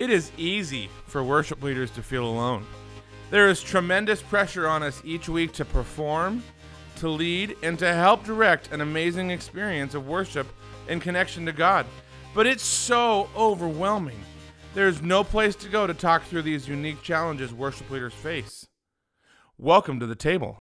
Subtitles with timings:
[0.00, 2.64] It is easy for worship leaders to feel alone.
[3.30, 6.42] There is tremendous pressure on us each week to perform,
[6.96, 10.46] to lead, and to help direct an amazing experience of worship
[10.88, 11.84] in connection to God.
[12.34, 14.18] But it's so overwhelming.
[14.72, 18.66] There's no place to go to talk through these unique challenges worship leaders face.
[19.58, 20.58] Welcome to the table.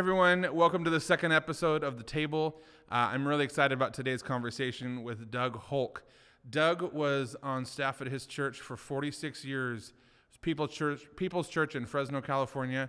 [0.00, 2.62] Everyone, welcome to the second episode of The Table.
[2.90, 6.00] Uh, I'm really excited about today's conversation with Doug Holck.
[6.48, 9.92] Doug was on staff at his church for 46 years,
[10.40, 12.88] People's Church, People's Church in Fresno, California.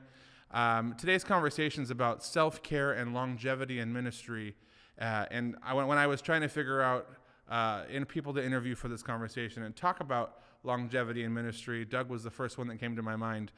[0.51, 4.55] Um, today's conversation is about self care and longevity in ministry.
[4.97, 7.09] Uh, and I, when I was trying to figure out
[7.49, 12.09] uh, in people to interview for this conversation and talk about longevity in ministry, Doug
[12.09, 13.51] was the first one that came to my mind.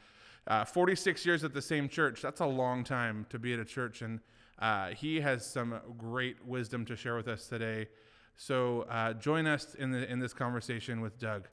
[0.46, 3.66] Uh, 46 years at the same church, that's a long time to be at a
[3.66, 4.02] church.
[4.02, 4.20] And
[4.60, 7.88] uh, he has some great wisdom to share with us today.
[8.36, 11.48] So uh, join us in, the, in this conversation with Doug.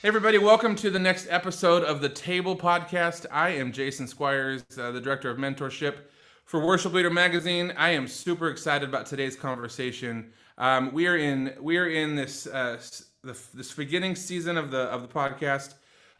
[0.00, 3.26] Hey, everybody, welcome to the next episode of the Table Podcast.
[3.30, 5.96] I am Jason Squires, uh, the director of mentorship
[6.44, 7.72] for Worship Leader Magazine.
[7.76, 10.32] I am super excited about today's conversation.
[10.58, 12.80] Um, we are in we are in this uh,
[13.22, 15.74] the, this beginning season of the of the podcast.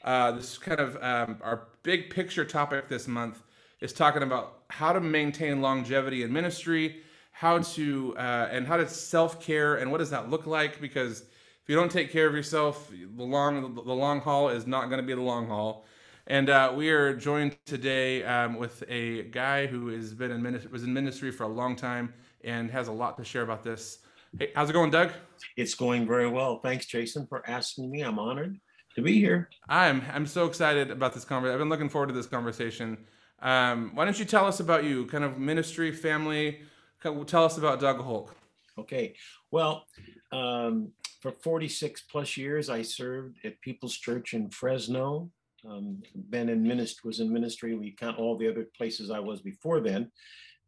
[0.05, 3.43] Uh, this kind of um, our big picture topic this month
[3.81, 8.89] is talking about how to maintain longevity in ministry, how to uh, and how to
[8.89, 10.81] self care, and what does that look like?
[10.81, 14.89] Because if you don't take care of yourself, the long the long haul is not
[14.89, 15.85] going to be the long haul.
[16.27, 20.71] And uh, we are joined today um, with a guy who has been in ministry,
[20.71, 23.99] was in ministry for a long time and has a lot to share about this.
[24.39, 25.11] Hey, how's it going, Doug?
[25.57, 26.61] It's going very well.
[26.61, 28.03] Thanks, Jason, for asking me.
[28.03, 28.59] I'm honored
[28.95, 29.51] to be here.
[29.69, 31.55] I'm I'm so excited about this conversation.
[31.55, 32.99] I've been looking forward to this conversation.
[33.41, 36.61] Um, why don't you tell us about you, kind of ministry, family?
[37.03, 38.37] Tell us about Doug Holck.
[38.79, 39.17] Okay.
[39.51, 39.87] Well,
[40.31, 45.31] um, for 46 plus years, I served at People's Church in Fresno.
[45.69, 47.75] Um, been in ministry, was in ministry.
[47.75, 50.11] We count all the other places I was before then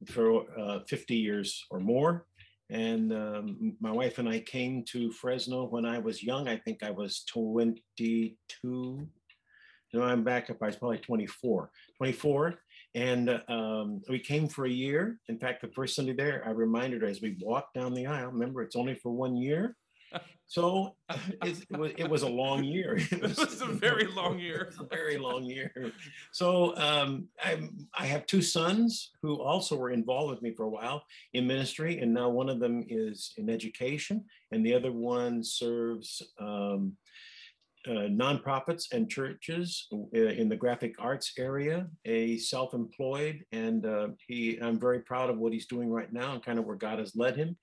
[0.06, 2.26] for uh, 50 years or more.
[2.70, 6.48] And um, my wife and I came to Fresno when I was young.
[6.48, 9.08] I think I was 22.
[9.92, 10.56] No, I'm back up.
[10.62, 11.70] I was probably 24.
[11.98, 12.54] 24.
[12.94, 15.18] And um, we came for a year.
[15.28, 18.30] In fact, the first Sunday there, I reminded her as we walked down the aisle,
[18.30, 19.76] remember, it's only for one year.
[20.46, 20.94] So
[21.42, 22.96] it, it, was, it was a long year.
[22.96, 24.72] It was, it was a very long year.
[24.80, 25.72] a very long year.
[26.32, 30.70] So um, I, I have two sons who also were involved with me for a
[30.70, 35.42] while in ministry, and now one of them is in education, and the other one
[35.42, 36.92] serves um,
[37.86, 44.58] uh, nonprofits and churches uh, in the graphic arts area, a self-employed, and uh, he.
[44.60, 47.14] I'm very proud of what he's doing right now and kind of where God has
[47.14, 47.56] led him,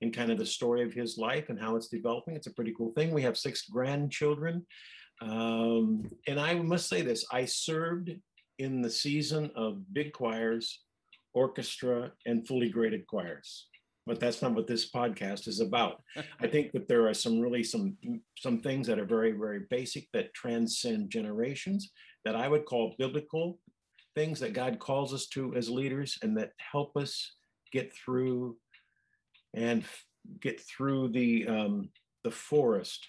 [0.00, 2.34] and kind of the story of his life and how it's developing.
[2.34, 3.12] It's a pretty cool thing.
[3.12, 4.66] We have six grandchildren,
[5.20, 8.10] um, and I must say this: I served
[8.58, 10.80] in the season of big choirs,
[11.34, 13.68] orchestra, and fully graded choirs
[14.08, 16.02] but that's not what this podcast is about.
[16.40, 17.96] I think that there are some really some
[18.36, 21.92] some things that are very very basic that transcend generations
[22.24, 23.58] that I would call biblical
[24.14, 27.34] things that God calls us to as leaders and that help us
[27.72, 28.56] get through
[29.54, 29.84] and
[30.40, 31.90] get through the um,
[32.24, 33.06] the forest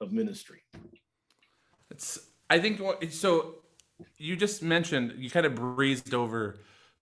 [0.00, 0.62] of ministry.
[1.90, 2.18] It's
[2.50, 2.80] I think
[3.10, 3.56] so.
[4.18, 6.58] You just mentioned you kind of breezed over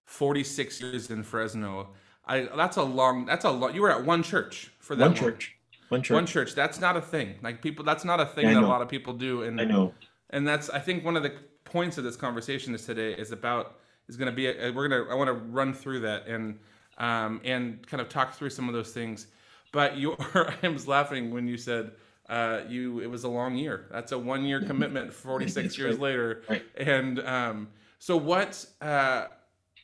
[0.06, 1.88] 46 years in Fresno
[2.24, 3.74] I that's a long that's a lot.
[3.74, 5.56] You were at one church for that one church.
[5.88, 6.14] One church.
[6.14, 6.54] One church.
[6.54, 7.34] That's not a thing.
[7.42, 9.42] Like people, that's not a thing that a lot of people do.
[9.42, 9.92] And I know.
[10.30, 11.34] And that's I think one of the
[11.64, 13.76] points of this conversation is today is about
[14.08, 16.58] is going to be a, we're going to I want to run through that and
[16.96, 19.26] um and kind of talk through some of those things.
[19.70, 20.16] But you
[20.62, 21.92] I was laughing when you said
[22.28, 23.86] uh, you it was a long year.
[23.90, 25.12] That's a one year commitment.
[25.12, 26.02] Forty six years right.
[26.02, 26.42] later.
[26.48, 26.64] Right.
[26.78, 28.64] And um, so what?
[28.80, 29.26] Uh,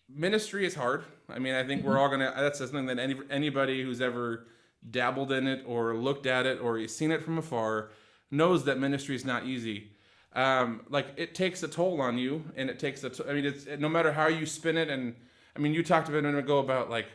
[0.09, 1.05] ministry is hard.
[1.29, 2.01] I mean, I think we're mm-hmm.
[2.01, 2.33] all gonna.
[2.37, 4.47] That's something that any anybody who's ever
[4.91, 7.91] dabbled in it or looked at it or seen it from afar
[8.31, 9.91] knows that ministry is not easy.
[10.35, 13.11] Um, like it takes a toll on you, and it takes a.
[13.11, 15.15] T- I mean, it's no matter how you spin it, and
[15.57, 17.07] I mean, you talked about a minute ago about like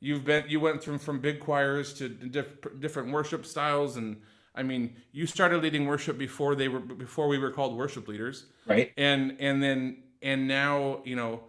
[0.00, 4.20] you've been you went from from big choirs to diff- different worship styles, and
[4.54, 8.46] I mean, you started leading worship before they were before we were called worship leaders,
[8.66, 8.92] right?
[8.96, 11.44] And and then and now you know,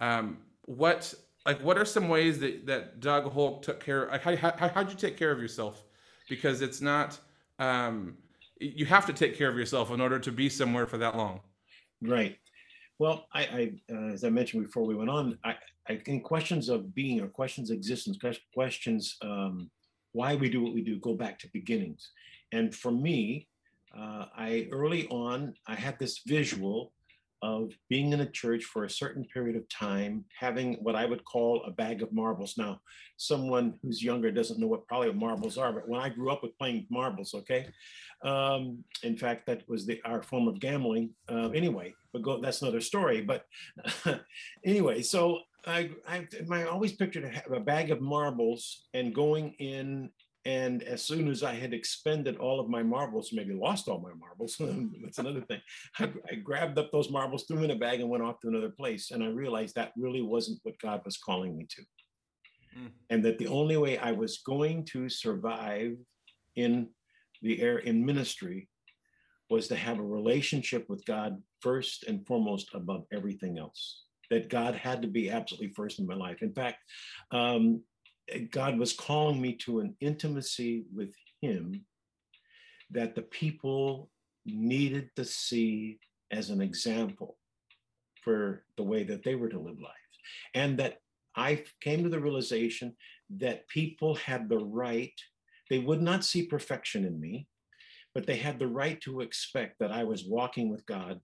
[0.00, 1.14] um, what
[1.44, 4.08] like what are some ways that that Doug Holck took care?
[4.08, 5.84] Like how how how'd you take care of yourself?
[6.28, 7.18] Because it's not
[7.58, 8.16] um,
[8.58, 11.40] you have to take care of yourself in order to be somewhere for that long.
[12.02, 12.36] Right.
[12.98, 15.54] Well, I, I uh, as I mentioned before we went on, I,
[15.88, 18.18] I think questions of being or questions of existence,
[18.54, 19.70] questions um,
[20.12, 22.10] why we do what we do, go back to beginnings.
[22.52, 23.48] And for me,
[23.96, 26.92] uh, I early on, I had this visual
[27.42, 31.24] of being in a church for a certain period of time, having what I would
[31.24, 32.54] call a bag of marbles.
[32.56, 32.80] Now,
[33.16, 36.56] someone who's younger doesn't know what probably marbles are, but when I grew up with
[36.58, 37.68] playing marbles, okay.
[38.24, 41.10] Um, in fact, that was the our form of gambling.
[41.28, 43.20] Uh, anyway, but go, that's another story.
[43.20, 43.44] But
[44.64, 50.10] anyway, so I, I, I always pictured a bag of marbles and going in
[50.46, 54.14] and as soon as I had expended all of my marbles, maybe lost all my
[54.14, 54.56] marbles,
[55.02, 55.60] that's another thing.
[55.98, 58.48] I, I, grabbed up those marbles, threw them in a bag, and went off to
[58.48, 59.10] another place.
[59.10, 61.82] And I realized that really wasn't what God was calling me to.
[62.78, 62.90] Mm.
[63.10, 65.96] And that the only way I was going to survive
[66.54, 66.90] in
[67.42, 68.68] the air in ministry
[69.50, 74.04] was to have a relationship with God first and foremost above everything else.
[74.30, 76.40] That God had to be absolutely first in my life.
[76.42, 76.78] In fact,
[77.32, 77.82] um,
[78.50, 81.84] God was calling me to an intimacy with Him
[82.90, 84.10] that the people
[84.44, 85.98] needed to see
[86.30, 87.38] as an example
[88.22, 89.92] for the way that they were to live life.
[90.54, 90.98] And that
[91.36, 92.96] I came to the realization
[93.38, 95.12] that people had the right,
[95.70, 97.46] they would not see perfection in me,
[98.14, 101.20] but they had the right to expect that I was walking with God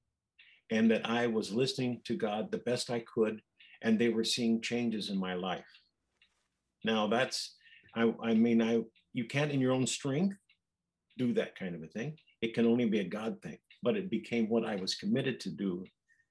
[0.71, 3.41] and that I was listening to God the best I could,
[3.83, 5.65] and they were seeing changes in my life.
[6.85, 7.55] Now that's,
[7.95, 8.83] I, I mean, I
[9.13, 10.37] you can't in your own strength
[11.19, 12.17] do that kind of a thing.
[12.41, 13.59] It can only be a God thing.
[13.83, 15.85] But it became what I was committed to do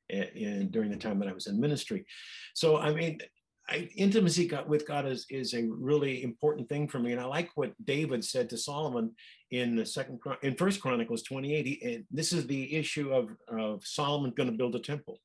[0.10, 2.06] in, in during the time that I was in ministry.
[2.54, 3.20] So I mean,
[3.70, 7.12] I, intimacy with God is, is a really important thing for me.
[7.12, 9.12] And I like what David said to Solomon
[9.52, 11.66] in the second in First Chronicles 28.
[11.66, 15.20] He, and this is the issue of, of Solomon going to build a temple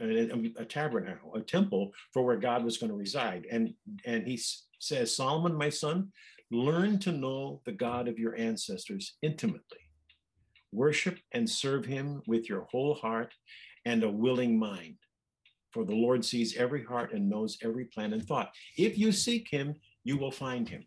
[0.00, 3.46] a, a tabernacle, a temple for where God was going to reside.
[3.50, 3.74] And,
[4.04, 4.40] and he
[4.78, 6.12] says, Solomon, my son,
[6.50, 9.78] learn to know the God of your ancestors intimately.
[10.72, 13.32] Worship and serve him with your whole heart
[13.84, 14.96] and a willing mind.
[15.70, 18.52] For the Lord sees every heart and knows every plan and thought.
[18.76, 19.74] If you seek him,
[20.04, 20.84] you will find him.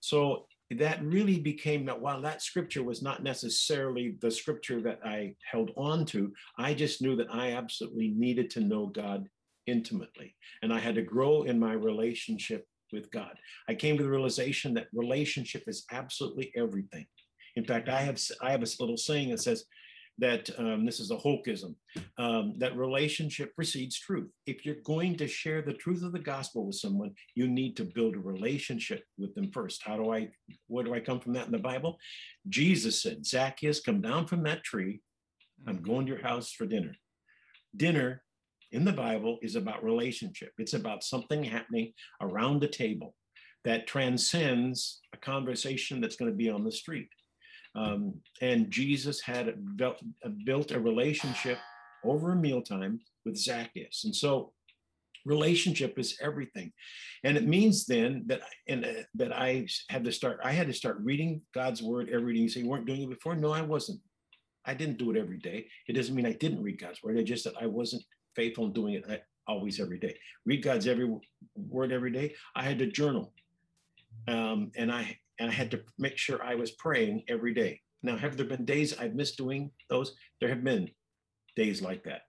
[0.00, 0.46] So
[0.78, 5.72] that really became that while that scripture was not necessarily the scripture that I held
[5.76, 9.28] on to, I just knew that I absolutely needed to know God
[9.66, 10.34] intimately.
[10.62, 13.36] And I had to grow in my relationship with God.
[13.68, 17.06] I came to the realization that relationship is absolutely everything.
[17.56, 19.64] In fact, I have I have a little saying that says,
[20.20, 21.74] that um, this is a Holckism,
[22.18, 24.30] um, that relationship precedes truth.
[24.46, 27.84] If you're going to share the truth of the gospel with someone, you need to
[27.84, 29.82] build a relationship with them first.
[29.82, 30.28] How do I,
[30.68, 31.98] where do I come from that in the Bible?
[32.48, 35.00] Jesus said, Zacchaeus, come down from that tree.
[35.66, 35.84] I'm mm-hmm.
[35.84, 36.94] going to your house for dinner.
[37.76, 38.22] Dinner
[38.72, 40.52] in the Bible is about relationship.
[40.58, 43.14] It's about something happening around the table
[43.64, 47.08] that transcends a conversation that's going to be on the street.
[47.74, 50.02] Um, and Jesus had built,
[50.44, 51.58] built a relationship
[52.04, 54.04] over a mealtime with Zacchaeus.
[54.04, 54.52] And so
[55.24, 56.72] relationship is everything.
[57.24, 60.72] And it means then that and uh, that I had to start, I had to
[60.72, 62.40] start reading God's word every day.
[62.40, 63.36] You say you weren't doing it before?
[63.36, 64.00] No, I wasn't.
[64.64, 65.66] I didn't do it every day.
[65.88, 67.18] It doesn't mean I didn't read God's word.
[67.18, 68.02] It just that I wasn't
[68.36, 70.16] faithful in doing it uh, always every day.
[70.44, 71.10] Read God's every
[71.56, 72.34] word every day.
[72.54, 73.32] I had to journal.
[74.28, 77.80] Um, and I and I had to make sure I was praying every day.
[78.02, 80.14] Now, have there been days I've missed doing those?
[80.38, 80.90] There have been
[81.56, 82.22] days like that,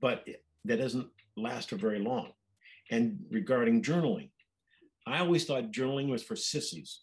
[0.00, 0.26] but
[0.64, 2.32] that doesn't last for very long.
[2.90, 4.30] And regarding journaling,
[5.06, 7.00] I always thought journaling was for sissies.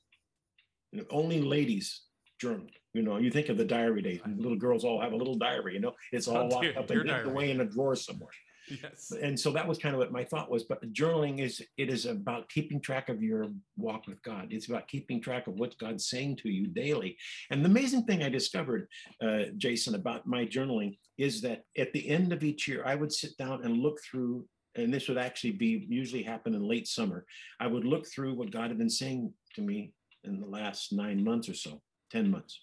[0.92, 2.04] You know, only ladies
[2.40, 2.68] journal.
[2.94, 5.74] You know, you think of the diary days, little girls all have a little diary,
[5.76, 8.32] you know, it's all oh, locked up and away in a drawer somewhere.
[8.70, 9.14] Yes.
[9.22, 10.64] And so that was kind of what my thought was.
[10.64, 14.48] But journaling is it is about keeping track of your walk with God.
[14.52, 17.18] It's about keeping track of what God's saying to you daily.
[17.50, 18.88] And the amazing thing I discovered,
[19.22, 23.12] uh, Jason, about my journaling is that at the end of each year, I would
[23.12, 24.46] sit down and look through.
[24.76, 27.26] And this would actually be usually happen in late summer.
[27.60, 29.94] I would look through what God had been saying to me
[30.24, 31.82] in the last nine months or so,
[32.12, 32.62] 10 months.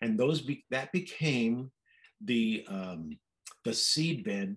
[0.00, 1.70] And those be, that became
[2.24, 3.18] the um,
[3.64, 4.56] the seedbed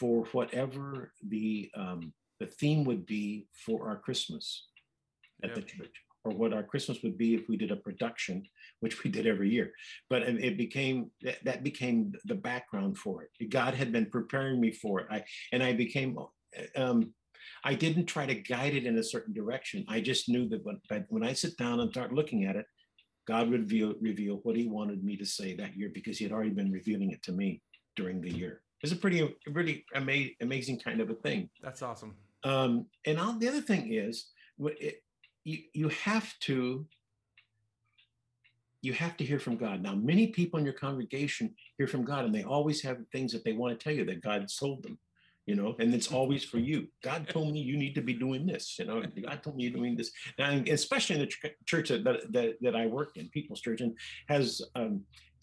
[0.00, 4.66] for whatever the um, the theme would be for our Christmas
[5.44, 5.94] at the church.
[6.24, 8.42] or what our Christmas would be if we did a production,
[8.80, 9.72] which we did every year.
[10.08, 13.50] But it became that, that became the background for it.
[13.50, 15.06] God had been preparing me for it.
[15.10, 16.18] I and I became
[16.76, 17.12] um,
[17.64, 19.84] I didn't try to guide it in a certain direction.
[19.88, 22.66] I just knew that when, when I sit down and start looking at it,
[23.26, 26.32] God would reveal, reveal what He wanted me to say that year because He had
[26.32, 27.62] already been revealing it to me
[27.96, 28.62] during the year.
[28.82, 31.50] It's a pretty, pretty ama- amazing kind of a thing.
[31.62, 32.16] That's awesome.
[32.44, 35.02] Um, and I'll, the other thing is, it,
[35.44, 36.86] you you have to
[38.82, 39.82] you have to hear from God.
[39.82, 43.44] Now, many people in your congregation hear from God, and they always have things that
[43.44, 44.98] they want to tell you that God told them
[45.50, 46.78] you know, and it's always for you.
[47.02, 49.80] God told me you need to be doing this, you know, God told me you're
[49.80, 50.10] doing this.
[50.38, 51.32] Now, especially in the
[51.70, 53.92] church that, that, that I worked in, People's Church, and
[54.28, 54.92] has, um,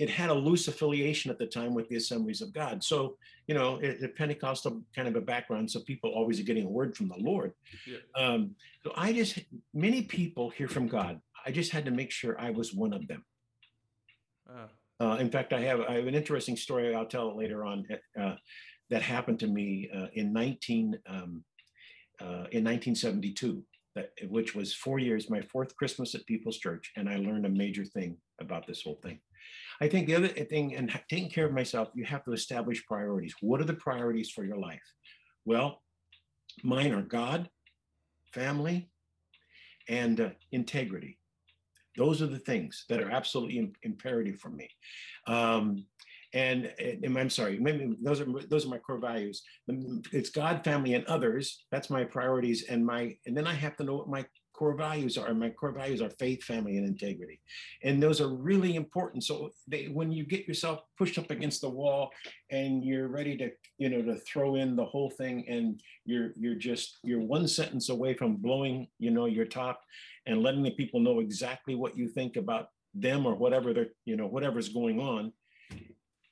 [0.04, 2.76] it had a loose affiliation at the time with the Assemblies of God.
[2.92, 5.70] So, you know, it, it Pentecostal kind of a background.
[5.70, 7.52] So people always are getting a word from the Lord.
[7.86, 7.98] Yeah.
[8.16, 8.42] Um,
[8.84, 9.40] so I just,
[9.74, 11.20] many people hear from God.
[11.46, 13.26] I just had to make sure I was one of them.
[14.50, 14.68] Uh.
[15.00, 16.96] Uh, in fact, I have I have an interesting story.
[16.96, 17.86] I'll tell it later on.
[18.20, 18.36] Uh,
[18.90, 21.44] that happened to me uh, in 19 um,
[22.20, 23.64] uh, in 1972,
[23.96, 27.50] that, which was four years, my fourth Christmas at People's Church, and I learned a
[27.50, 29.20] major thing about this whole thing.
[29.80, 33.36] I think the other thing, and taking care of myself, you have to establish priorities.
[33.42, 34.82] What are the priorities for your life?
[35.46, 35.82] Well,
[36.64, 37.50] mine are God,
[38.34, 38.90] family,
[39.88, 41.20] and uh, integrity.
[41.96, 44.70] Those are the things that are absolutely imperative for me.
[45.26, 45.86] Um,
[46.38, 47.60] and, and I'm sorry,
[48.00, 49.42] those are those are my core values.
[49.70, 51.66] Mm, it's God, family, and others.
[51.72, 55.18] That's my priorities, and my and then I have to know what my core values
[55.18, 55.34] are.
[55.34, 57.42] My core values are faith, family, and integrity,
[57.84, 59.24] and those are really important.
[59.24, 62.12] So they, when you get yourself pushed up against the wall,
[62.52, 66.62] and you're ready to you know to throw in the whole thing, and you're you're
[66.70, 69.82] just you're one sentence away from blowing you know your top,
[70.28, 74.16] and letting the people know exactly what you think about them or whatever they're you
[74.16, 75.32] know whatever's going on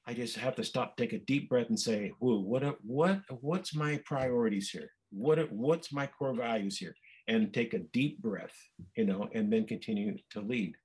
[0.08, 3.76] I just have to stop, take a deep breath, and say, "Whoa, what, what, what's
[3.76, 4.92] my priorities here?
[5.12, 6.96] What, what's my core values here?"
[7.28, 8.56] And take a deep breath,
[8.96, 10.76] you know, and then continue to lead.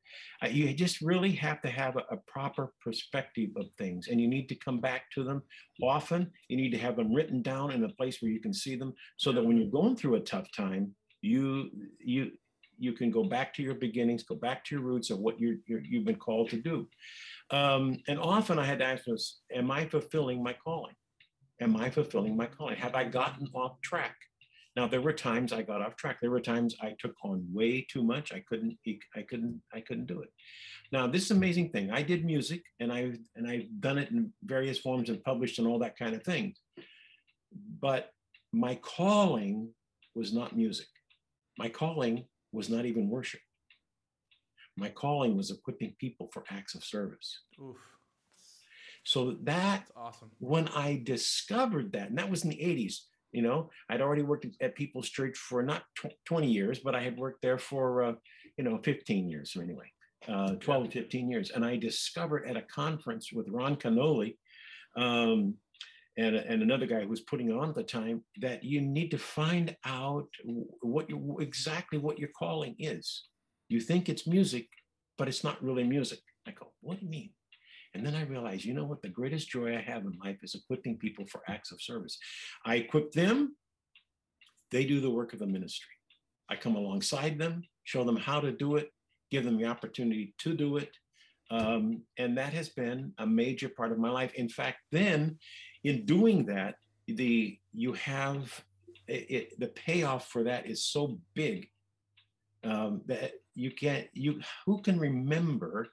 [0.42, 4.26] Uh, you just really have to have a, a proper perspective of things, and you
[4.26, 5.42] need to come back to them
[5.82, 6.30] often.
[6.48, 8.94] You need to have them written down in a place where you can see them,
[9.18, 12.32] so that when you're going through a tough time, you you
[12.78, 15.58] you can go back to your beginnings, go back to your roots of what you
[15.66, 16.88] you've been called to do.
[17.50, 19.20] Um, and often I had to ask myself,
[19.52, 20.94] am I fulfilling my calling?
[21.60, 22.76] Am I fulfilling my calling?
[22.76, 24.16] Have I gotten off track?
[24.76, 26.18] Now there were times I got off track.
[26.20, 28.32] There were times I took on way too much.
[28.32, 28.78] I couldn't.
[29.16, 29.60] I couldn't.
[29.74, 30.30] I couldn't do it.
[30.92, 31.90] Now this amazing thing.
[31.90, 35.66] I did music, and I and I've done it in various forms and published and
[35.66, 36.54] all that kind of thing.
[37.80, 38.10] But
[38.52, 39.70] my calling
[40.14, 40.86] was not music.
[41.58, 43.40] My calling was not even worship.
[44.80, 47.42] My calling was equipping people for acts of service.
[47.60, 47.76] Oof.
[49.04, 50.30] So that That's awesome.
[50.38, 53.00] When I discovered that, and that was in the 80s,
[53.32, 55.84] you know, I'd already worked at People's Church for not
[56.24, 58.12] 20 years, but I had worked there for, uh,
[58.56, 59.92] you know, 15 years or anyway,
[60.28, 61.50] uh, 12 to 15 years.
[61.50, 64.36] And I discovered at a conference with Ron Kenoly
[64.96, 65.54] um,
[66.16, 69.18] and, and another guy who was putting on at the time that you need to
[69.18, 70.28] find out
[70.80, 73.26] what you, exactly what your calling is.
[73.70, 74.68] You think it's music,
[75.16, 76.18] but it's not really music.
[76.46, 77.30] I go, what do you mean?
[77.94, 79.00] And then I realized, you know what?
[79.00, 82.18] The greatest joy I have in life is equipping people for acts of service.
[82.64, 83.56] I equip them,
[84.72, 85.94] they do the work of the ministry.
[86.48, 88.90] I come alongside them, show them how to do it,
[89.30, 90.90] give them the opportunity to do it.
[91.52, 94.32] Um, and that has been a major part of my life.
[94.34, 95.38] In fact, then
[95.84, 96.74] in doing that,
[97.06, 98.64] the you have
[99.08, 101.68] it, the payoff for that is so big
[102.64, 105.88] um, that you can't you who can remember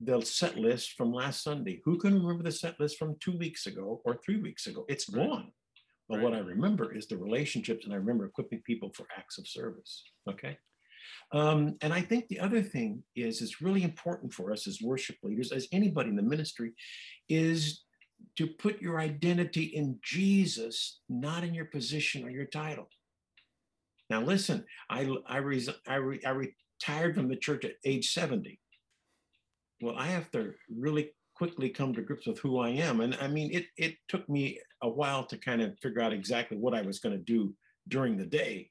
[0.00, 1.80] the set list from last Sunday?
[1.84, 4.84] Who can remember the set list from two weeks ago or three weeks ago?
[4.88, 5.52] It's gone.
[6.08, 6.24] But right.
[6.24, 10.04] what I remember is the relationships, and I remember equipping people for acts of service.
[10.28, 10.56] Okay.
[11.32, 15.16] Um, and I think the other thing is, it's really important for us as worship
[15.22, 16.72] leaders, as anybody in the ministry,
[17.28, 17.84] is
[18.36, 22.88] to put your identity in Jesus, not in your position or your title.
[24.10, 28.58] Now, listen, I, I, res- I, re- I retired from the church at age 70.
[29.80, 33.00] Well, I have to really quickly come to grips with who I am.
[33.00, 36.56] And I mean, it, it took me a while to kind of figure out exactly
[36.56, 37.54] what I was going to do
[37.88, 38.70] during the day.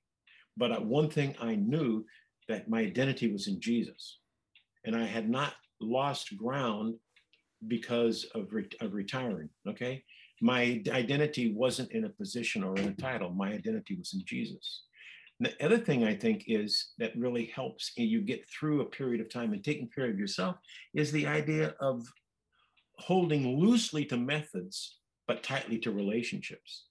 [0.57, 2.03] But uh, one thing I knew
[2.49, 4.19] that my identity was in Jesus.
[4.85, 6.95] And I had not lost ground
[7.67, 9.49] because of, re- of retiring.
[9.67, 10.03] Okay.
[10.41, 13.29] My identity wasn't in a position or in a title.
[13.31, 14.83] My identity was in Jesus.
[15.39, 19.29] The other thing I think is that really helps you get through a period of
[19.29, 20.57] time and taking care of yourself
[20.95, 22.05] is the idea of
[22.97, 26.85] holding loosely to methods, but tightly to relationships.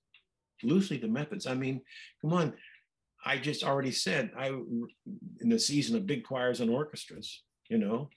[0.62, 1.46] Loosely to methods.
[1.46, 1.80] I mean,
[2.22, 2.54] come on.
[3.24, 8.08] I just already said I in the season of big choirs and orchestras, you know,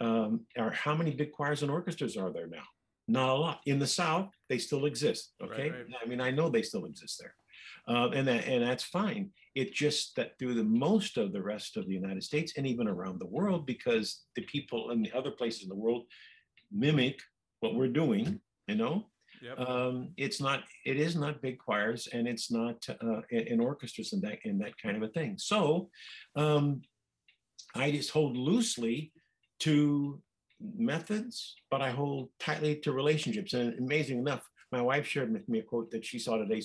[0.00, 2.64] um, are how many big choirs and orchestras are there now?
[3.06, 3.60] Not a lot.
[3.66, 5.32] In the South, they still exist.
[5.42, 5.70] Okay.
[5.70, 5.86] Right, right.
[6.02, 7.34] I mean, I know they still exist there.
[7.88, 9.30] Uh, and that, and that's fine.
[9.54, 12.86] It's just that through the most of the rest of the United States and even
[12.86, 16.04] around the world, because the people in the other places in the world
[16.70, 17.18] mimic
[17.60, 19.06] what we're doing, you know,
[19.42, 19.68] Yep.
[19.68, 20.64] Um, it's not.
[20.84, 24.76] It is not big choirs, and it's not uh, in orchestras and that and that
[24.80, 25.36] kind of a thing.
[25.38, 25.90] So,
[26.36, 26.82] um,
[27.74, 29.12] I just hold loosely
[29.60, 30.20] to
[30.60, 33.54] methods, but I hold tightly to relationships.
[33.54, 36.62] And amazing enough, my wife shared with me a quote that she saw today.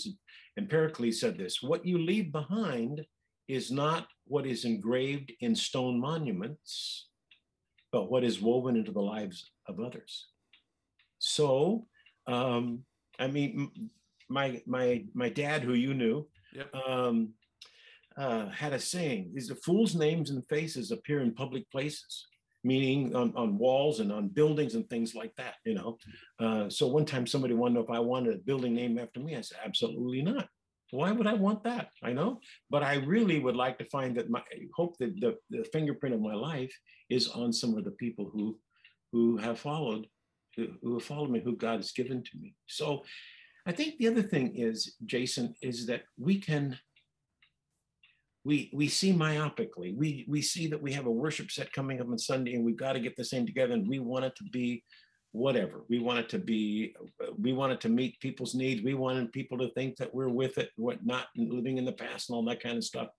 [0.58, 3.06] And Pericles said this: "What you leave behind
[3.48, 7.10] is not what is engraved in stone monuments,
[7.92, 10.28] but what is woven into the lives of others."
[11.20, 11.88] So
[12.28, 12.84] um,
[13.20, 13.90] I mean,
[14.30, 16.74] my my my dad, who you knew, yep.
[16.88, 17.34] um,
[18.18, 22.28] uh, had a saying: "These the fools' names and faces appear in public places."
[22.64, 25.98] Meaning on, on walls and on buildings and things like that, you know.
[26.40, 29.36] Uh, so one time somebody know if I wanted a building named after me.
[29.36, 30.48] I said, absolutely not
[30.94, 31.90] why would I want that?
[32.04, 32.40] I know,
[32.70, 34.44] but I really would like to find that my
[34.76, 36.74] hope that the, the fingerprint of my life
[37.10, 38.60] is on some of the people who
[39.12, 40.06] who have followed
[40.56, 42.54] who, who have followed me, who God has given to me.
[42.68, 43.04] So
[43.66, 46.78] I think the other thing is, Jason, is that we can
[48.46, 49.96] we we see myopically.
[49.96, 52.78] We we see that we have a worship set coming up on Sunday, and we've
[52.78, 54.84] got to get this thing together, and we want it to be
[55.32, 55.84] whatever.
[55.90, 56.96] We want it to be.
[57.38, 58.84] We want it to meet people's needs.
[58.84, 62.30] We wanted people to think that we're with it, what not living in the past,
[62.30, 63.10] and all that kind of stuff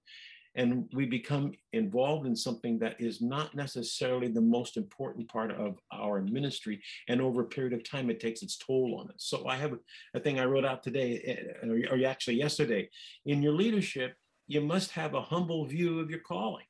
[0.56, 5.78] and we become involved in something that is not necessarily the most important part of
[5.92, 9.46] our ministry and over a period of time it takes its toll on us so
[9.48, 9.74] i have
[10.14, 11.20] a thing i wrote out today
[11.62, 12.88] eh, or actually yesterday
[13.26, 14.14] in your leadership
[14.46, 16.66] you must have a humble view of your calling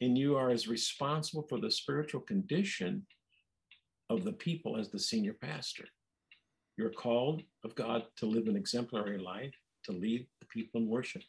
[0.00, 3.06] and you are as responsible for the spiritual condition
[4.10, 5.84] of the people as the senior pastor
[6.76, 11.22] you're called of god to live an exemplary life to lead the people in worship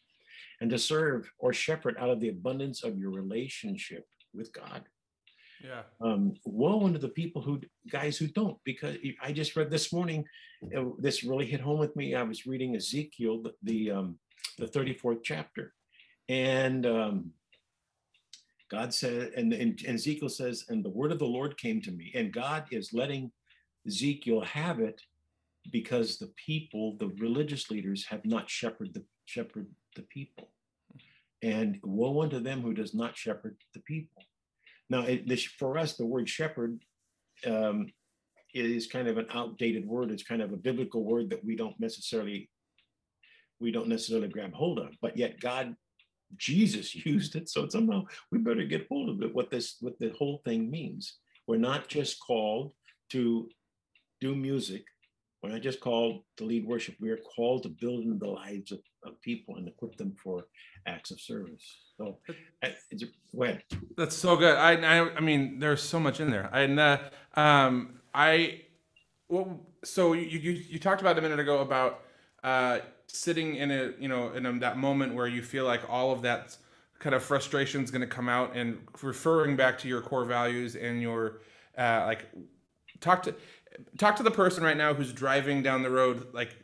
[0.61, 4.83] and to serve or shepherd out of the abundance of your relationship with God.
[5.63, 5.81] Yeah.
[6.01, 7.59] Um, woe unto the people who
[7.91, 10.25] guys who don't, because I just read this morning.
[10.75, 12.15] Uh, this really hit home with me.
[12.15, 14.19] I was reading Ezekiel, the the, um,
[14.57, 15.73] the 34th chapter,
[16.29, 17.31] and um,
[18.69, 21.91] God said, and, and, and Ezekiel says, and the word of the Lord came to
[21.91, 23.31] me, and God is letting
[23.87, 25.01] Ezekiel have it
[25.71, 30.49] because the people, the religious leaders, have not shepherded the shepherd the people.
[31.41, 34.23] And woe unto them who does not shepherd the people.
[34.89, 36.79] Now, it, this, for us, the word shepherd
[37.45, 37.91] um,
[38.53, 40.11] is kind of an outdated word.
[40.11, 42.49] It's kind of a biblical word that we don't necessarily
[43.61, 44.95] we don't necessarily grab hold of.
[45.01, 45.75] But yet, God,
[46.37, 49.33] Jesus used it, so somehow we better get hold of it.
[49.33, 51.17] What this what the whole thing means.
[51.47, 52.73] We're not just called
[53.11, 53.49] to
[54.21, 54.83] do music
[55.41, 58.71] we're not just called to lead worship, we are called to build into the lives
[58.71, 60.45] of, of people and equip them for
[60.85, 61.77] acts of service.
[61.97, 62.17] So,
[62.61, 63.03] it's,
[63.35, 63.63] go ahead.
[63.97, 64.55] That's so good.
[64.55, 66.49] I, I, I mean, there's so much in there.
[66.53, 66.97] And uh,
[67.35, 68.61] um, I,
[69.27, 72.01] well, so you, you, you talked about a minute ago about
[72.43, 76.11] uh, sitting in a, you know, in a, that moment where you feel like all
[76.11, 76.57] of that
[76.99, 80.75] kind of frustration is going to come out and referring back to your core values
[80.75, 81.41] and your,
[81.77, 82.25] uh, like,
[82.99, 83.33] talk to,
[83.97, 86.55] talk to the person right now who's driving down the road, like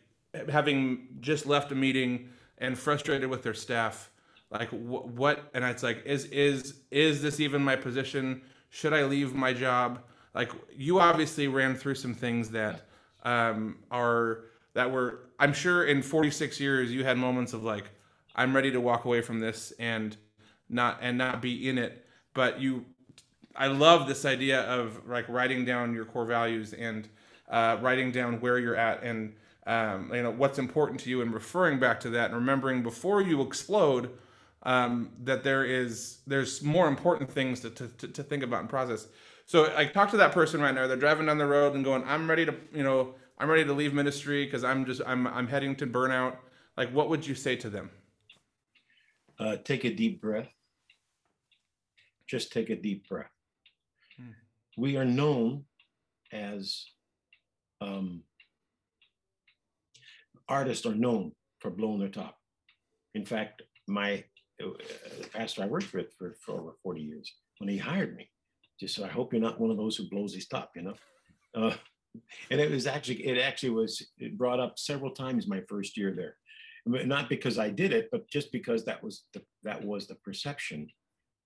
[0.50, 4.10] having just left a meeting and frustrated with their staff.
[4.52, 5.50] Like wh- what?
[5.54, 8.42] And it's like, is is is this even my position?
[8.70, 10.04] Should I leave my job?
[10.34, 12.82] Like you obviously ran through some things that
[13.24, 15.22] um, are that were.
[15.38, 17.90] I'm sure in 46 years you had moments of like,
[18.36, 20.16] I'm ready to walk away from this and
[20.70, 22.06] not and not be in it.
[22.34, 22.86] But you
[23.58, 27.08] I love this idea of like writing down your core values and
[27.50, 29.34] uh, writing down where you're at and
[29.68, 33.22] um, you know what's important to you and referring back to that and remembering before
[33.22, 34.12] you explode
[34.64, 39.08] um, that there is there's more important things to, to, to think about and process.
[39.46, 40.88] So I talk to that person right now.
[40.88, 43.74] They're driving down the road and going, I'm ready to you know I'm ready to
[43.74, 46.38] leave ministry because I'm just I'm I'm heading to burnout.
[46.78, 47.90] Like what would you say to them?
[49.40, 50.50] Uh, take a deep breath.
[52.28, 53.35] Just take a deep breath
[54.78, 55.64] we are known
[56.32, 56.86] as
[57.82, 58.24] um,
[60.48, 62.38] artists are known for blowing their top.
[63.14, 64.24] In fact, my
[64.64, 64.70] uh,
[65.34, 68.30] pastor I worked with for, for over 40 years when he hired me.
[68.80, 70.96] Just so I hope you're not one of those who blows his top, you know.
[71.56, 71.76] Uh,
[72.52, 76.14] and it was actually it actually was it brought up several times my first year
[76.14, 76.36] there,
[76.86, 80.90] not because I did it, but just because that was the that was the perception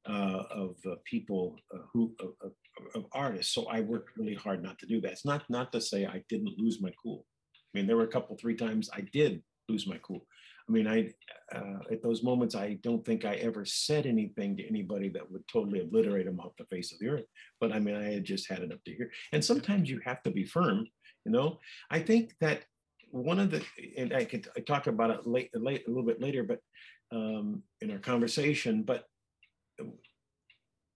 [0.10, 2.52] uh, of uh, people uh, who of,
[2.96, 3.54] of, artists.
[3.54, 5.12] So I worked really hard not to do that.
[5.12, 7.26] It's not not to say I didn't lose my cool.
[7.56, 10.26] I mean, there were a couple three times I did lose my cool.
[10.68, 11.12] I mean, I
[11.56, 15.48] uh, at those moments I don't think I ever said anything to anybody that would
[15.48, 17.26] totally obliterate them off the face of the earth.
[17.60, 19.12] But I mean, I had just had up to here.
[19.32, 20.88] And sometimes you have to be firm.
[21.26, 21.60] You know,
[21.92, 22.64] I think that
[23.12, 23.64] one of the
[23.98, 26.60] and I could I talk about it late, late a little bit later, but
[27.12, 28.84] um, in our conversation.
[28.84, 29.06] But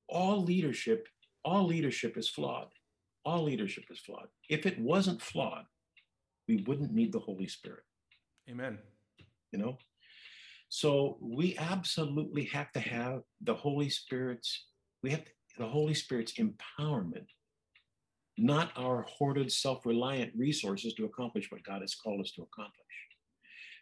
[0.08, 1.08] all leadership,
[1.44, 2.68] all leadership is flawed.
[3.26, 4.28] All leadership is flawed.
[4.50, 5.66] If it wasn't flawed,
[6.48, 7.84] we wouldn't need the Holy Spirit.
[8.50, 8.78] Amen.
[9.52, 9.78] You know?
[10.70, 14.66] So we absolutely have to have the Holy Spirit's,
[15.02, 17.28] we have to, the Holy Spirit's empowerment,
[18.38, 22.74] not our hoarded, self-reliant resources to accomplish what God has called us to accomplish.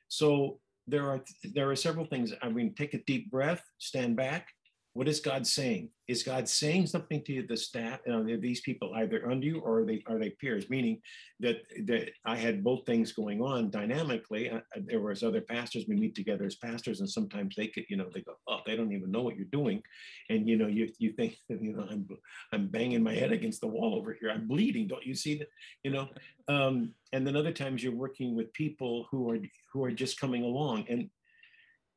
[0.09, 2.33] So there are there are several things.
[2.41, 4.49] I mean, take a deep breath, stand back,
[4.93, 5.89] what is God saying?
[6.07, 7.47] Is God saying something to you?
[7.47, 7.99] the staff?
[8.09, 10.69] Uh, these people either under you or are they are they peers?
[10.69, 11.01] Meaning
[11.39, 14.49] that that I had both things going on dynamically.
[14.49, 15.85] Uh, uh, there was other pastors.
[15.87, 18.75] We meet together as pastors, and sometimes they could, you know, they go, oh, they
[18.75, 19.81] don't even know what you're doing,
[20.29, 22.05] and you know, you you think, you know, I'm
[22.51, 24.29] I'm banging my head against the wall over here.
[24.29, 24.87] I'm bleeding.
[24.87, 25.47] Don't you see that?
[25.85, 26.09] You know,
[26.49, 29.39] um, and then other times you're working with people who are
[29.71, 31.09] who are just coming along, and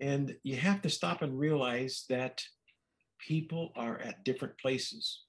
[0.00, 2.42] and you have to stop and realize that
[3.18, 5.22] people are at different places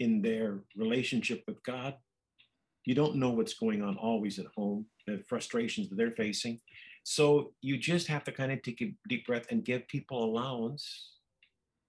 [0.00, 1.94] in their relationship with God.
[2.84, 6.60] You don't know what's going on always at home, the frustrations that they're facing.
[7.02, 11.12] So you just have to kind of take a deep breath and give people allowance,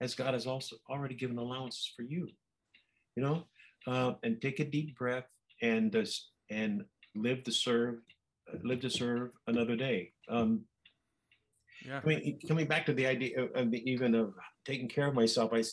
[0.01, 2.29] as God has also already given allowances for you.
[3.15, 3.47] You know,
[3.87, 5.25] uh, and take a deep breath
[5.61, 6.05] and uh,
[6.49, 6.85] and
[7.15, 7.95] live to serve,
[8.63, 10.13] live to serve another day.
[10.29, 10.61] Um,
[11.85, 12.01] yeah.
[12.03, 14.33] I mean, coming back to the idea of, of the, even of
[14.65, 15.63] taking care of myself, I,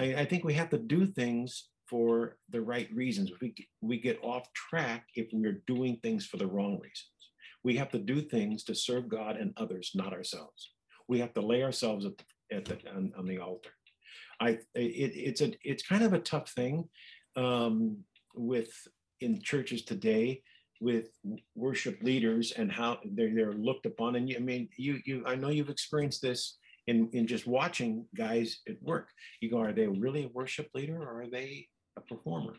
[0.00, 3.30] I, I think we have to do things for the right reasons.
[3.40, 7.08] We we get off track if we're doing things for the wrong reasons.
[7.64, 10.70] We have to do things to serve God and others, not ourselves.
[11.06, 12.12] We have to lay ourselves at
[12.50, 13.70] at the on, on the altar.
[14.40, 16.88] I it, it's a it's kind of a tough thing
[17.36, 17.98] um,
[18.34, 18.72] with
[19.20, 20.42] in churches today
[20.82, 21.10] with
[21.54, 24.16] worship leaders and how they're, they're looked upon.
[24.16, 28.04] And you, I mean, you, you, I know you've experienced this in, in just watching
[28.16, 29.08] guys at work.
[29.40, 32.54] You go, are they really a worship leader or are they a performer?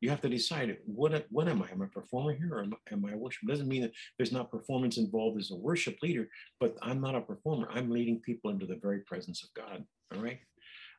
[0.00, 1.70] You have to decide what, what am I?
[1.70, 3.42] Am I a performer here or am, am I a worship?
[3.44, 6.28] It doesn't mean that there's not performance involved as a worship leader,
[6.58, 7.68] but I'm not a performer.
[7.72, 9.84] I'm leading people into the very presence of God.
[10.12, 10.40] All right.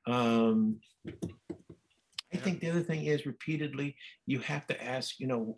[0.07, 0.79] Um,
[2.33, 5.55] I think the other thing is repeatedly, you have to ask, you know,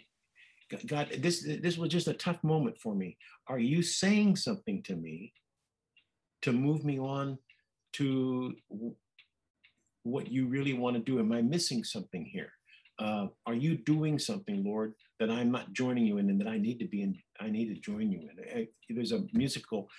[0.87, 3.17] God, this this was just a tough moment for me.
[3.47, 5.33] Are you saying something to me
[6.41, 7.37] to move me on
[7.93, 8.53] to
[10.03, 11.19] what you really want to do?
[11.19, 12.51] Am I missing something here?
[12.99, 16.57] Uh, are you doing something, Lord, that I'm not joining you in, and that I
[16.57, 17.17] need to be in?
[17.39, 18.59] I need to join you in.
[18.59, 19.89] I, there's a musical,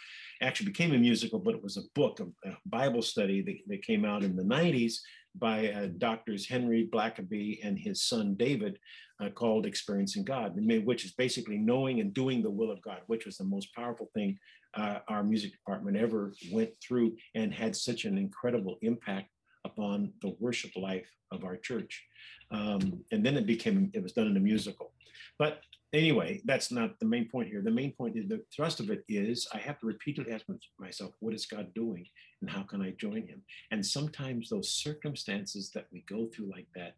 [0.41, 3.83] actually became a musical, but it was a book, a, a Bible study that, that,
[3.83, 4.95] came out in the '90s
[5.35, 8.79] by uh, doctors Henry Blackaby and his son David,
[9.21, 13.27] uh, called Experiencing God, which is basically knowing and doing the will of God, which
[13.27, 14.39] was the most powerful thing
[14.77, 19.31] uh, our music department ever went through and had such an incredible impact
[19.65, 22.05] upon the worship life of our church.
[22.51, 24.93] Um, and then it became, it was done in a musical.
[25.39, 25.61] But
[25.95, 27.63] anyway, that's not the main point here.
[27.63, 30.45] The main point is the thrust of it is I have to repeatedly ask
[30.79, 32.07] myself, what is God doing
[32.41, 33.43] and how can I join him?
[33.71, 36.97] And sometimes those circumstances that we go through like that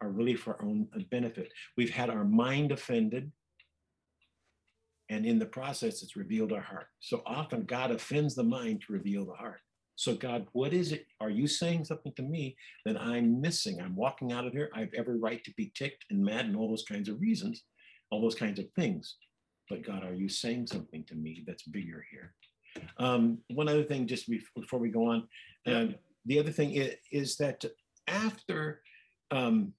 [0.00, 1.52] are really for our own uh, benefit.
[1.76, 3.32] We've had our mind offended,
[5.08, 6.88] and in the process, it's revealed our heart.
[7.00, 9.60] So often, God offends the mind to reveal the heart.
[9.94, 11.06] So, God, what is it?
[11.20, 13.80] Are you saying something to me that I'm missing?
[13.80, 14.68] I'm walking out of here.
[14.74, 17.62] I have every right to be ticked and mad and all those kinds of reasons,
[18.10, 19.16] all those kinds of things.
[19.68, 22.34] But, God, are you saying something to me that's bigger here?
[22.98, 25.28] Um, one other thing, just before we go on,
[25.66, 25.86] uh,
[26.26, 27.64] the other thing is, is that
[28.06, 28.82] after
[29.30, 29.72] um,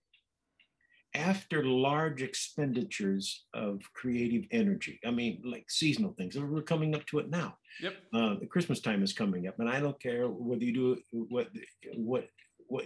[1.18, 5.00] after large expenditures of creative energy.
[5.06, 6.38] I mean, like seasonal things.
[6.38, 7.58] We're coming up to it now.
[7.82, 7.94] Yep.
[8.14, 11.48] Uh, the Christmas time is coming up, and I don't care whether you do what
[11.96, 12.28] what
[12.68, 12.86] what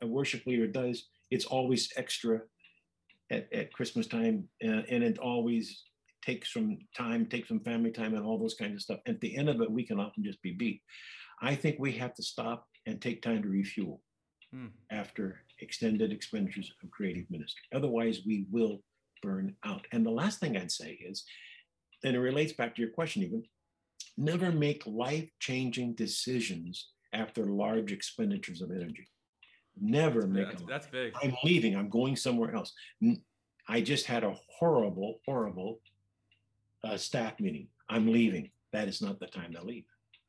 [0.00, 1.08] a worship leader does.
[1.30, 2.40] It's always extra
[3.30, 5.84] at, at Christmas time, uh, and it always
[6.24, 9.00] takes some time, takes some family time, and all those kinds of stuff.
[9.06, 10.82] At the end of it, we can often just be beat.
[11.40, 14.02] I think we have to stop and take time to refuel
[14.52, 14.66] Hmm.
[14.90, 17.62] after extended expenditures of creative ministry.
[17.72, 18.82] Otherwise, we will
[19.22, 19.86] burn out.
[19.92, 21.24] And the last thing I'd say is,
[22.02, 23.44] and it relates back to your question, even
[24.16, 29.06] never make life changing decisions after large expenditures of energy.
[29.80, 30.68] Never make That's, them.
[30.68, 31.14] that's big.
[31.22, 31.74] I'm leaving.
[31.74, 32.72] I'm going somewhere else.
[33.68, 35.80] I just had a horrible, horrible
[36.84, 37.68] uh, staff meeting.
[37.88, 38.50] I'm leaving.
[38.72, 39.84] That is not the time to leave.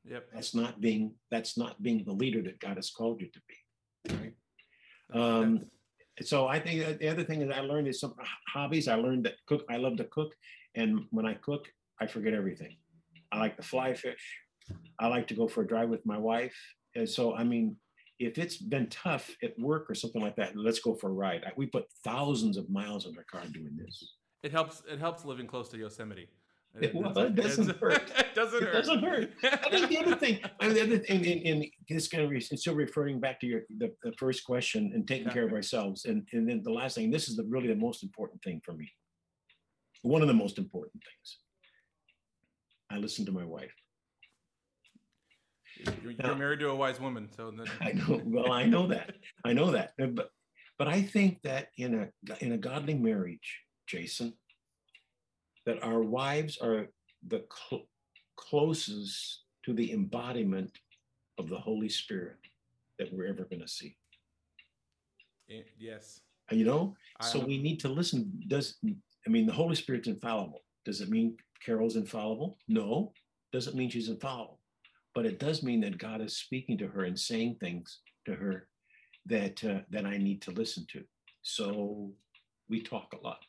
[0.05, 0.29] Yep.
[0.33, 1.13] That's not being.
[1.29, 4.15] That's not being the leader that God has called you to be.
[4.15, 4.33] Right.
[5.13, 5.65] Um,
[6.21, 8.13] So I think that the other thing that I learned is some
[8.47, 8.87] hobbies.
[8.87, 9.65] I learned that cook.
[9.69, 10.33] I love to cook,
[10.75, 11.67] and when I cook,
[11.99, 12.77] I forget everything.
[13.31, 14.23] I like to fly fish.
[14.99, 16.55] I like to go for a drive with my wife.
[16.95, 17.75] And so, I mean,
[18.21, 21.43] if it's been tough at work or something like that, let's go for a ride.
[21.55, 24.13] We put thousands of miles in our car doing this.
[24.43, 24.83] It helps.
[24.89, 26.27] It helps living close to Yosemite.
[26.79, 28.09] It- well, it doesn't hurt.
[28.17, 28.73] it doesn't It hurt.
[28.73, 29.31] doesn't hurt.
[29.43, 32.31] I think the other thing, I mean, the other thing, and, and this kind of,
[32.31, 36.05] is still referring back to your, the, the first question and taking care of ourselves.
[36.05, 38.71] And, and then the last thing, this is the really the most important thing for
[38.73, 38.89] me.
[40.03, 41.37] One of the most important things.
[42.89, 43.73] I listen to my wife.
[46.03, 48.87] You're, Now- you're married to a wise woman, so then, I know, well, I know
[48.87, 49.15] that.
[49.45, 49.93] I know that.
[50.01, 50.29] Uh, But,
[50.77, 54.33] but I think that in a, in a godly marriage, Jason,
[55.65, 56.87] that our wives are
[57.27, 57.87] the cl-
[58.35, 60.71] closest to the embodiment
[61.37, 62.37] of the Holy Spirit
[62.99, 63.95] that we're ever going to see.
[65.49, 66.21] eh, yes.
[66.51, 68.31] You know, I- so we need to listen.
[68.47, 68.77] Does
[69.25, 70.61] I mean the Holy Spirit's infallible?
[70.83, 72.57] Does it mean Carol's infallible?
[72.67, 73.13] No,
[73.53, 74.59] doesn't mean she's infallible,
[75.13, 78.67] but it does mean that God is speaking to her and saying things to her
[79.27, 81.03] that uh, that I need to listen to.
[81.41, 82.11] So
[82.69, 83.39] we talk a lot.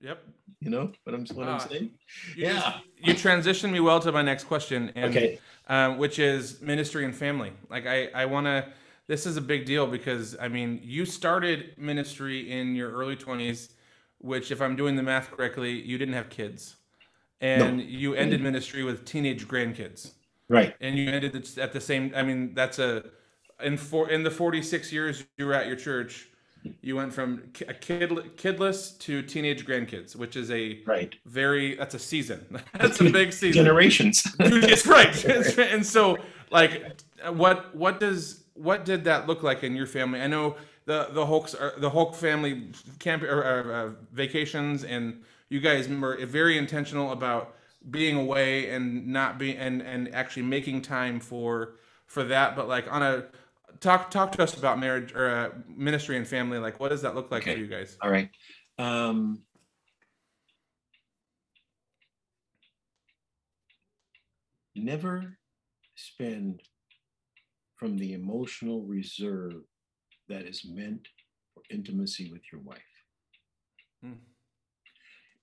[0.00, 0.22] Yep.
[0.60, 1.90] You know what I'm what Ah, I'm saying?
[2.36, 2.54] You Yeah.
[2.54, 5.38] just- you transitioned me well to my next question, and Okay.
[5.68, 7.52] um, which is ministry and family.
[7.68, 8.72] Like I, I want to.
[9.06, 13.70] This is a big deal because I mean, you started ministry in your early twenties,
[14.18, 16.76] which, if I'm doing the math correctly, you didn't have kids,
[17.40, 20.12] and you ended ministry with teenage grandkids,
[20.50, 20.74] Right.
[20.80, 22.12] and you ended it at the same.
[22.14, 23.04] I mean, that's a
[23.62, 26.28] in for in the 46 years you were at your church.
[26.82, 31.14] You went from a kid kidless to teenage grandkids, which is a Right.
[31.24, 32.44] very that's a season.
[32.78, 33.64] that's a big season.
[33.64, 34.22] Generations.
[34.40, 35.24] it's right.
[35.58, 36.18] And so,
[36.50, 37.00] like,
[37.32, 40.20] what what does what did that look like in your family?
[40.20, 45.22] I know the the Holcks are the Holck family camp or, or uh, vacations, and
[45.48, 47.54] you guys were very intentional about
[47.88, 52.56] being away and not being and and actually making time for for that.
[52.56, 53.24] But like on a
[53.80, 56.58] talk talk to us about marriage or uh, ministry and family.
[56.58, 57.54] Like, what does that look like Okay.
[57.54, 57.96] for you guys?
[58.02, 58.30] All right.
[58.78, 59.42] Um,
[64.74, 65.38] never
[65.96, 66.62] spend
[67.76, 69.62] from the emotional reserve
[70.28, 71.08] that is meant
[71.54, 72.78] for intimacy with your wife.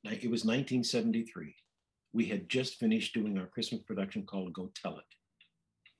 [0.03, 1.55] Now, it was 1973.
[2.17, 5.05] We had just finished doing our Christmas production called Go Tell It.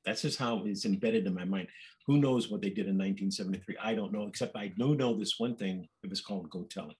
[0.04, 1.68] That's just how it's embedded in my mind.
[2.08, 3.78] Who knows what they did in 1973?
[3.84, 5.88] I don't know, except I do know this one thing.
[6.04, 6.98] It was called Go Tell It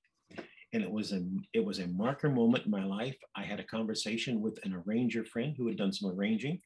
[0.74, 3.18] and it was a it was a marker moment in my life.
[3.36, 6.60] I had a conversation with an arranger friend who had done some arranging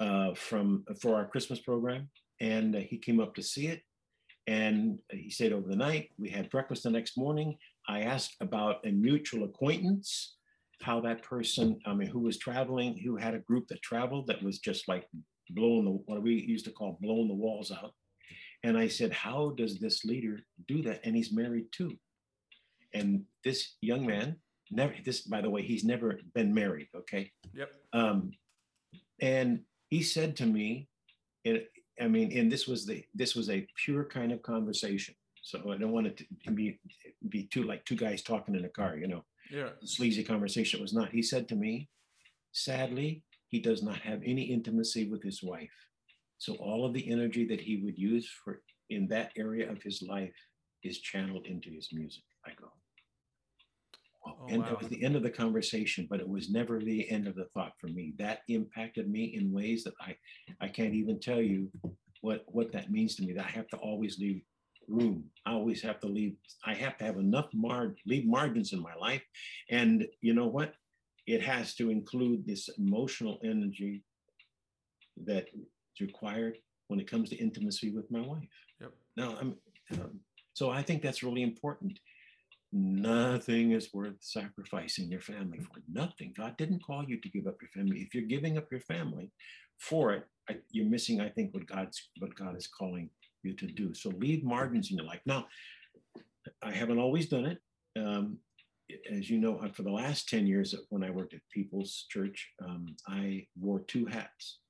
[0.00, 2.08] uh, from for our Christmas program,
[2.40, 3.82] and uh, he came up to see it,
[4.46, 6.10] and he stayed over the night.
[6.18, 7.56] We had breakfast the next morning.
[7.86, 10.37] I asked about a mutual acquaintance,
[10.82, 14.42] how that person, I mean, who was traveling, who had a group that traveled that
[14.42, 15.06] was just like
[15.50, 17.92] blowing the what we used to call blowing the walls out.
[18.62, 21.00] And I said, how does this leader do that?
[21.04, 21.96] And he's married too.
[22.94, 24.36] And this young man,
[24.70, 26.88] never this, by the way, he's never been married.
[26.94, 27.30] Okay.
[27.54, 27.70] Yep.
[27.92, 28.32] Um,
[29.20, 29.60] and
[29.90, 30.88] he said to me,
[31.44, 31.62] and
[32.00, 35.14] I mean, and this was the this was a pure kind of conversation.
[35.42, 36.78] So I don't want it to be
[37.28, 39.70] be too like two guys talking in a car, you know, Yeah.
[39.84, 40.78] sleazy conversation.
[40.78, 41.10] It was not.
[41.10, 41.88] He said to me,
[42.52, 45.70] sadly, he does not have any intimacy with his wife.
[46.38, 50.02] So all of the energy that he would use for in that area of his
[50.02, 50.34] life
[50.84, 52.22] is channeled into his music.
[52.46, 52.68] I go.
[54.26, 54.68] Oh, and wow.
[54.68, 57.46] that was the end of the conversation, but it was never the end of the
[57.54, 58.14] thought for me.
[58.18, 60.16] That impacted me in ways that I,
[60.60, 61.70] I can't even tell you
[62.20, 63.32] what what that means to me.
[63.32, 64.42] That I have to always leave
[64.88, 65.24] room.
[65.46, 66.36] I always have to leave.
[66.64, 69.22] I have to have enough mar leave margins in my life,
[69.70, 70.74] and you know what?
[71.26, 74.02] It has to include this emotional energy
[75.24, 78.48] that is required when it comes to intimacy with my wife.
[78.80, 78.92] Yep.
[79.16, 79.54] Now, I'm
[79.92, 80.20] um,
[80.54, 81.98] so I think that's really important.
[82.72, 85.80] Nothing is worth sacrificing your family for.
[85.90, 86.34] Nothing.
[86.36, 88.00] God didn't call you to give up your family.
[88.00, 89.30] If you're giving up your family
[89.78, 93.08] for it, I, you're missing, I think, what God's what God is calling
[93.42, 93.94] you to do.
[93.94, 95.20] So leave margins in your life.
[95.26, 95.46] Now,
[96.62, 97.58] I haven't always done it.
[97.96, 98.38] Um,
[99.10, 102.96] as you know, for the last 10 years when I worked at People's Church, um,
[103.06, 104.60] I wore two hats.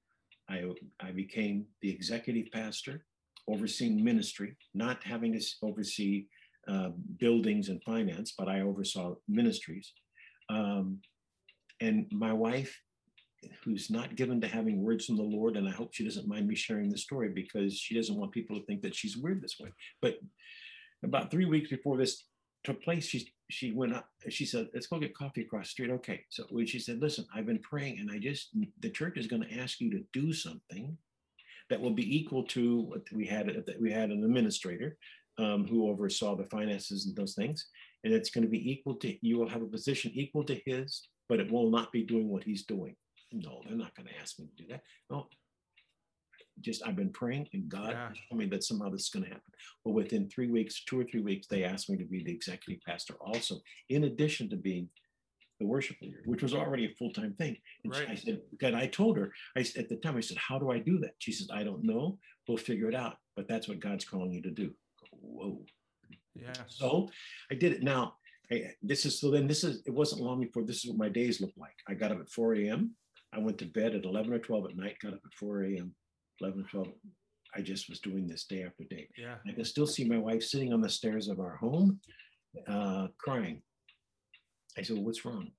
[0.48, 0.64] I,
[1.00, 3.04] I became the executive pastor,
[3.46, 6.26] overseeing ministry, not having to oversee
[6.66, 9.92] uh, buildings and finance, but I oversaw ministries.
[10.50, 11.00] Um,
[11.80, 12.76] and my wife,
[13.64, 16.46] who's not given to having words from the Lord, and I hope she doesn't mind
[16.46, 19.58] me sharing the story because she doesn't want people to think that she's weird this
[19.60, 19.72] way.
[20.02, 20.18] But
[21.02, 22.24] about three weeks before this
[22.64, 24.08] took place, she she went up.
[24.28, 26.24] She said, "Let's go get coffee across the street." Okay.
[26.28, 29.42] So when she said, "Listen, I've been praying, and I just the church is going
[29.42, 30.96] to ask you to do something
[31.70, 33.46] that will be equal to what we had.
[33.66, 34.96] That we had an administrator
[35.38, 37.68] um, who oversaw the finances and those things,
[38.04, 39.16] and it's going to be equal to.
[39.26, 42.44] You will have a position equal to his, but it will not be doing what
[42.44, 42.96] he's doing.
[43.32, 44.82] No, they're not going to ask me to do that.
[45.10, 45.28] No,
[46.60, 48.12] just I've been praying and God Yeah.
[48.28, 49.52] told me that somehow this is going to happen.
[49.84, 52.82] Well, within three weeks, two or three weeks, they asked me to be the executive
[52.84, 53.60] pastor also,
[53.90, 54.88] in addition to being
[55.60, 57.56] the worship leader, which was already a full-time thing.
[57.84, 60.58] And she- I said, God, I told her, I at the time, I said, how
[60.58, 61.14] do I do that?
[61.18, 62.18] She says, I don't know.
[62.46, 63.18] We'll figure it out.
[63.36, 64.74] But that's what God's calling you to do.
[65.12, 65.64] Whoa.
[66.34, 66.52] Yeah.
[66.68, 67.10] So
[67.50, 67.82] I did it.
[67.82, 68.16] Now,
[68.50, 71.08] I, this is so then this is it wasn't long before this is what my
[71.08, 71.76] days looked like.
[71.86, 72.94] I got up at 4 a.m.
[73.32, 75.94] I went to bed at 11 or 12 at night, got up at 4 a.m.,
[76.40, 76.88] 11 or 12.
[77.54, 79.08] I just was doing this day after day.
[79.16, 79.36] Yeah.
[79.46, 82.00] I can still see my wife sitting on the stairs of our home,
[82.66, 83.62] uh, crying.
[84.76, 85.50] I said, What's wrong?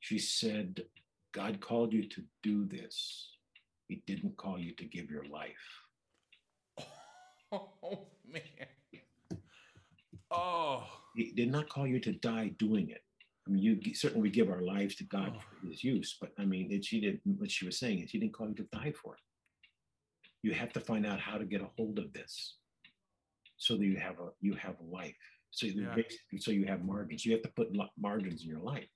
[0.00, 0.84] She said,
[1.32, 3.30] God called you to do this.
[3.88, 5.52] He didn't call you to give your life.
[7.52, 8.42] Oh man.
[10.28, 10.82] Oh.
[11.14, 13.03] He did not call you to die doing it.
[13.46, 15.40] I mean, you certainly we give our lives to God Oh.
[15.60, 18.18] for His use, but I mean, it, she did what she was saying is He
[18.18, 19.20] didn't call you to die for it.
[20.42, 22.56] You have to find out how to get a hold of this,
[23.56, 25.16] so that you have a you have a life.
[25.50, 26.02] So you Yeah.
[26.38, 27.24] so you have margins.
[27.24, 28.88] You have to put margins in your life.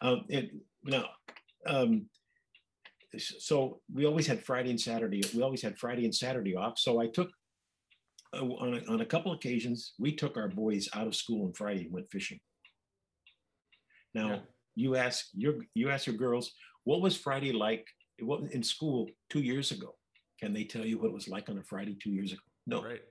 [0.00, 0.48] Um, and
[0.84, 1.06] now,
[1.66, 2.08] um,
[3.18, 5.22] so we always had Friday and Saturday.
[5.34, 6.78] We always had Friday and Saturday off.
[6.78, 7.30] So I took
[8.34, 11.52] uh, on a, on a couple occasions, we took our boys out of school on
[11.54, 12.38] Friday and went fishing.
[14.16, 14.40] Now, Yeah.
[14.84, 16.46] you ask your you ask your girls,
[16.84, 17.84] what was Friday like?
[18.30, 19.00] What in school
[19.32, 19.90] two years ago?
[20.40, 22.46] Can they tell you what it was like on a Friday two years ago?
[22.66, 23.02] No, Right.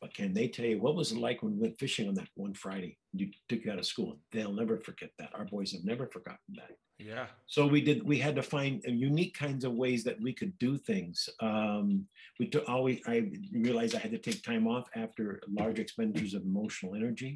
[0.00, 2.30] but can they tell you what was it like when we went fishing on that
[2.44, 2.92] one Friday?
[3.12, 4.10] You took you out of school.
[4.32, 5.30] They'll never forget that.
[5.38, 6.72] Our boys have never forgotten that.
[7.12, 7.26] Yeah.
[7.54, 7.98] So we did.
[8.12, 11.16] We had to find uh, unique kinds of ways that we could do things.
[11.40, 11.86] Um,
[12.38, 12.98] we took always.
[13.14, 13.16] I
[13.66, 15.24] realized I had to take time off after
[15.60, 17.32] large expenditures of emotional energy.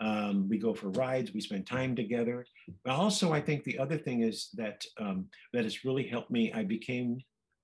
[0.00, 1.32] Um, we go for rides.
[1.32, 2.46] We spend time together.
[2.84, 6.52] But also, I think the other thing is that um, that has really helped me.
[6.52, 7.18] I became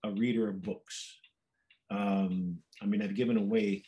[0.05, 1.19] a reader of books.
[1.91, 3.85] Um, I mean, I've given away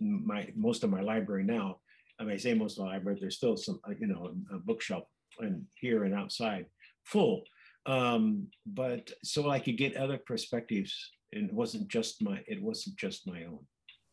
[0.00, 1.80] my most of my library now.
[2.18, 3.18] I mean, I say most of the library.
[3.20, 5.04] There's still some, uh, you know, a bookshelf
[5.40, 6.66] and here and outside
[7.04, 7.42] full.
[7.86, 11.10] Um, but so I could get other perspectives.
[11.32, 13.58] And it wasn't just my, it wasn't just my own.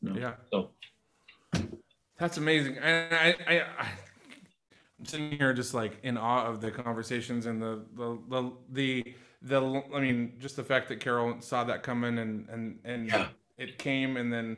[0.01, 0.19] No.
[0.19, 0.33] Yeah.
[0.51, 0.71] So
[2.21, 2.77] That's amazing.
[2.77, 3.87] And I, I, I,
[4.99, 9.15] I'm sitting here just like in awe of the conversations and the, the, the, the,
[9.41, 13.29] the, I mean, just the fact that Carol saw that coming and, and, and Yeah.
[13.57, 14.55] it came and then,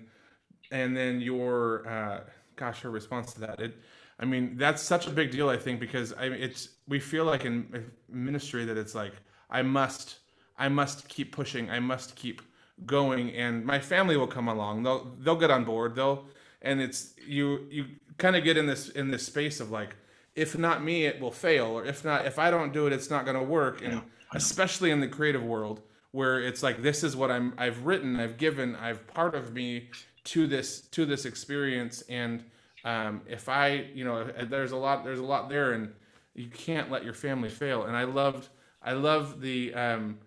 [0.71, 2.19] and then your, uh,
[2.57, 3.61] gosh, her response to that.
[3.61, 3.77] It,
[4.19, 7.45] I mean, that's such a big deal, I think, because I it's, we feel like
[7.45, 9.13] in ministry that it's like,
[9.49, 10.17] I must,
[10.57, 11.69] I must keep pushing.
[11.69, 12.41] I must keep
[12.85, 14.83] going and my family will come along.
[14.83, 15.95] They'll, they'll get on board.
[15.95, 16.25] They'll,
[16.63, 17.85] and it's you you
[18.17, 19.95] kind of get in this in this space of like
[20.35, 23.09] if not me it will fail or if not if i don't do it it's
[23.09, 23.81] not going to work.
[23.83, 24.01] And
[24.33, 28.37] especially in the creative world where it's like this is what i'm i've written i've
[28.37, 29.89] given i've part of me
[30.23, 32.43] to this to this experience and
[32.83, 35.93] um, if i you know there's a lot there's a lot there and
[36.35, 37.83] you can't let your family fail.
[37.83, 38.49] And i loved
[38.81, 40.17] i love the um,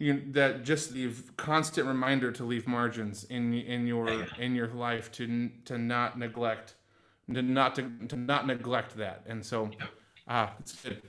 [0.00, 4.68] you that just the constant reminder to leave margins in in your Yeah, in your
[4.68, 6.74] life to to not neglect
[7.32, 9.22] to not to, to not neglect that.
[9.26, 9.70] And so
[10.26, 11.02] ah it's good.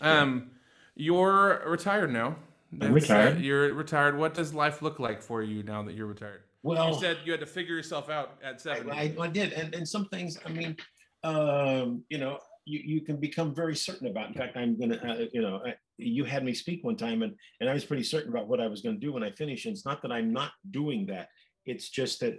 [0.00, 0.50] Um
[0.96, 2.36] you're retired now.
[2.72, 3.40] That's, uh, retired.
[3.40, 4.18] you're retired.
[4.18, 6.42] What does life look like for you now that you're retired?
[6.62, 8.90] Well, you said you had to figure yourself out at seven.
[8.90, 10.38] I, I, I did, and and some things.
[10.44, 10.76] I mean,
[11.24, 14.28] um, you know, you, you can become very certain about.
[14.28, 17.34] In fact, I'm gonna, uh, you know, I, you had me speak one time, and
[17.60, 19.66] and I was pretty certain about what I was going to do when I finished.
[19.66, 21.28] And it's not that I'm not doing that;
[21.66, 22.38] it's just that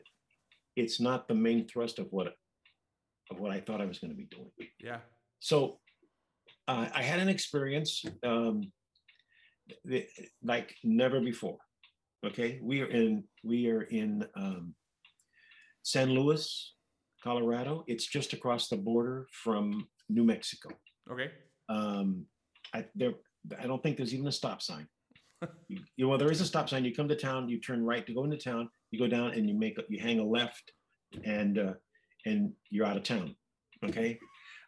[0.75, 2.33] it's not the main thrust of what
[3.29, 4.51] of what I thought I was going to be doing.
[4.79, 4.99] yeah
[5.39, 5.79] So
[6.67, 8.03] uh, I had an experience.
[8.23, 8.71] Um,
[10.43, 11.57] like never before.
[12.25, 14.75] Okay, we are in we are in um,
[15.83, 16.73] San Luis,
[17.23, 17.83] Colorado.
[17.87, 20.69] It's just across the border from New Mexico.
[21.11, 21.31] Okay.
[21.69, 22.25] Um,
[22.73, 23.13] I there
[23.59, 24.87] I don't think there's even a stop sign.
[25.67, 26.85] you, you- well, there is a stop sign.
[26.85, 28.69] You come to town, you turn right to go into town.
[28.91, 30.71] You go down and you make you hang a left,
[31.23, 31.73] and uh,
[32.25, 33.35] and you're out of town.
[33.85, 34.19] Okay.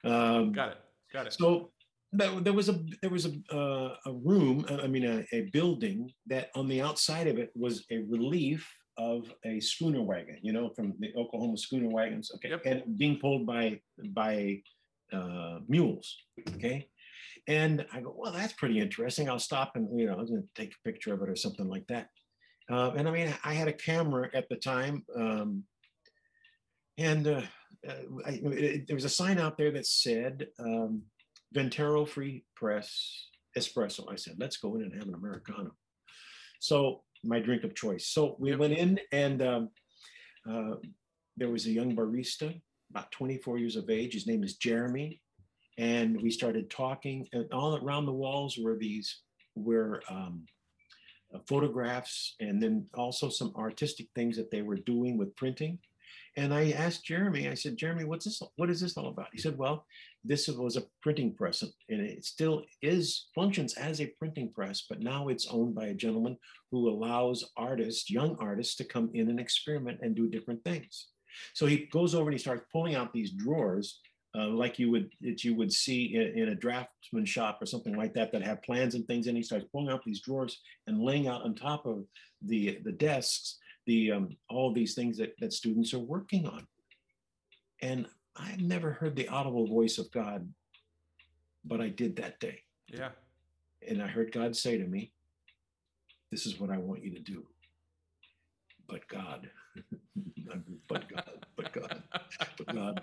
[0.03, 0.77] Um, Got it.
[1.13, 1.33] Got it.
[1.33, 1.71] so
[2.11, 5.41] there, there was a there was a uh, a room, uh, I mean a, a
[5.53, 8.67] building that on the outside of it was a relief
[8.97, 12.61] of a schooner wagon, you know, from the Oklahoma schooner wagons, okay, Yep.
[12.65, 14.61] and being pulled by by
[15.11, 16.15] uh, mules,
[16.55, 16.87] okay.
[17.47, 19.29] And I go, well, that's pretty interesting.
[19.29, 21.85] I'll stop and you know, I'm gonna take a picture of it or something like
[21.87, 22.07] that.
[22.71, 25.63] Uh, and I mean, I had a camera at the time, um,
[26.97, 27.41] and uh,
[27.87, 27.93] uh,
[28.25, 31.01] I, it- there was a sign out there that said um,
[31.51, 33.27] Ventero Free Press
[33.57, 34.11] Espresso.
[34.11, 35.71] I said, let's go in and have an Americano.
[36.59, 38.07] So my drink of choice.
[38.07, 39.69] So we went in and um,
[40.49, 40.75] uh,
[41.37, 42.59] there was a young barista,
[42.91, 44.13] about 24 years of age.
[44.13, 45.19] His name is Jeremy.
[45.77, 49.21] And we started talking and all around the walls were these
[49.55, 50.45] were um,
[51.33, 55.79] uh, photographs and then also some artistic things that they were doing with printing.
[56.35, 58.41] And I asked Jeremy, I said, Jeremy, what's this?
[58.55, 59.27] What is this all about?
[59.31, 59.85] He said, well,
[60.23, 64.99] this was a printing press and it still is functions as a printing press, but
[64.99, 66.37] now it's owned by a gentleman
[66.71, 71.07] who allows artists, young artists to come in and experiment and do different things.
[71.53, 73.99] So he goes over and he starts pulling out these drawers
[74.35, 77.95] uh, like you would that you would see in, in a draftsman shop or something
[77.95, 81.01] like that that have plans and things and he starts pulling out these drawers and
[81.01, 82.03] laying out on top of
[82.41, 86.65] the the desks the um, all these things that, that students are working on.
[87.81, 90.47] And i've never heard the audible voice of god
[91.63, 92.59] but i did that day.
[92.87, 93.09] Yeah.
[93.87, 95.11] and i heard god say to me
[96.31, 97.45] this is what i want you to do.
[98.87, 99.49] But god.
[100.87, 102.03] But god but god
[102.57, 103.01] but god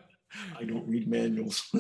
[0.59, 1.71] i don't read manuals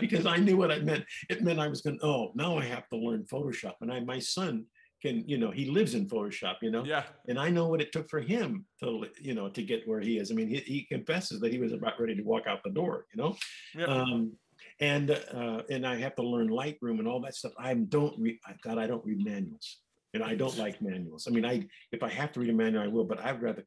[0.00, 1.04] because I knew what I meant.
[1.28, 3.74] It meant I was going, oh, now I have to learn Photoshop.
[3.80, 4.64] And I, my son
[5.02, 7.04] can, you know, he lives in Photoshop, you know, yeah.
[7.28, 10.18] and I know what it took for him to, you know, to get where he
[10.18, 10.30] is.
[10.30, 13.06] I mean, he, he confesses that he was about ready to walk out the door,
[13.14, 13.36] you know,
[13.76, 13.88] Yep.
[13.88, 14.32] um,
[14.80, 17.52] and uh, and I have to learn Lightroom and all that stuff.
[17.58, 18.38] I don't read.
[18.62, 19.78] God, I don't read manuals,
[20.14, 21.26] and I don't like manuals.
[21.28, 23.04] I mean, I if I have to read a manual, I will.
[23.04, 23.64] But I'd rather.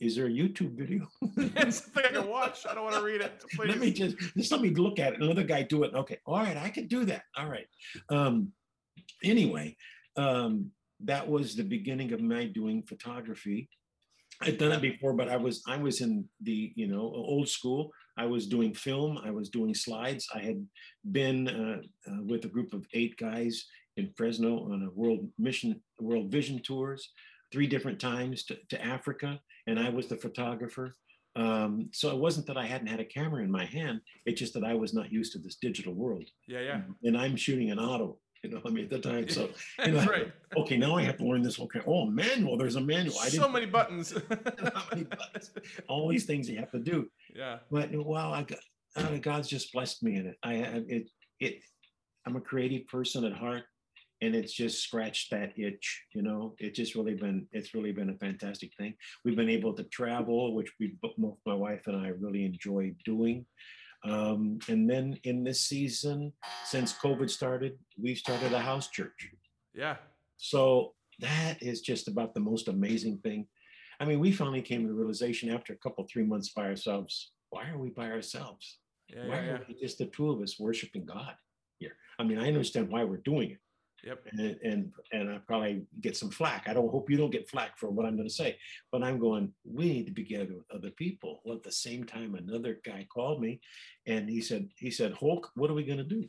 [0.00, 1.06] Is there a YouTube video?
[1.36, 2.66] it's something I can watch.
[2.68, 3.44] I don't want to read it.
[3.54, 3.68] Please.
[3.68, 5.22] let me just just let me look at it.
[5.22, 5.94] Another guy do it.
[5.94, 7.22] Okay, all right, I can do that.
[7.36, 7.66] All right.
[8.08, 8.52] Um,
[9.22, 9.76] anyway,
[10.16, 10.70] um,
[11.00, 13.68] that was the beginning of my doing photography.
[14.40, 17.90] I'd done it before, but I was I was in the you know old school.
[18.16, 19.18] I was doing film.
[19.24, 20.26] I was doing slides.
[20.34, 20.66] I had
[21.10, 23.66] been uh, uh, with a group of eight guys
[23.96, 27.10] in Fresno on a world mission, world vision tours,
[27.52, 30.96] three different times to, to Africa, and I was the photographer.
[31.34, 34.00] Um, so it wasn't that I hadn't had a camera in my hand.
[34.26, 36.60] It's just that I was not used to this digital world, yeah.
[36.60, 36.80] Yeah.
[37.04, 38.18] and I'm shooting an auto.
[38.42, 39.28] You know, I mean, at the time.
[39.28, 39.50] So
[39.86, 40.32] you know, right.
[40.56, 41.68] okay, now I have to learn this whole.
[41.68, 42.58] ca- Oh, manual.
[42.58, 43.16] There's a manual.
[43.20, 43.40] I didn't.
[43.44, 44.12] So many buttons.
[44.90, 45.52] Many buttons?
[45.88, 47.08] all these things you have to do.
[47.36, 47.58] yeah.
[47.70, 48.58] But wow, I got
[48.96, 50.36] uh, God's just blessed me in it.
[50.42, 51.62] I I- it it
[52.26, 53.62] I'm a creative person at heart,
[54.22, 56.04] and it's just scratched that itch.
[56.14, 58.94] You know, it's just really been it's really been a fantastic thing.
[59.24, 61.12] We've been able to travel, which we both
[61.44, 63.44] my wife and I really enjoy doing.
[64.04, 66.32] Um, and then in this season,
[66.64, 69.30] since COVID started, we've started a house church.
[69.74, 69.96] Yeah.
[70.38, 73.46] So that is just about the most amazing thing.
[74.00, 77.32] I mean, we finally came to the realization after a couple, three months by ourselves.
[77.50, 78.78] Why are we by ourselves?
[79.08, 79.26] Yeah.
[79.26, 79.44] why Yeah.
[79.44, 79.52] yeah.
[79.52, 81.34] are we just the two of us worshiping God
[81.78, 81.96] here?
[82.18, 83.58] I mean, I understand why we're doing it,
[84.04, 84.26] Yep.
[84.32, 86.64] and and and I probably get some flack.
[86.66, 88.56] I don't hope you don't get flack for what I'm going to say,
[88.90, 89.52] but I'm going.
[89.64, 91.40] We need to be together with other people.
[91.44, 93.60] Well, at the same time, another guy called me,
[94.06, 96.24] and he said, he said, Holck, what are we going to do?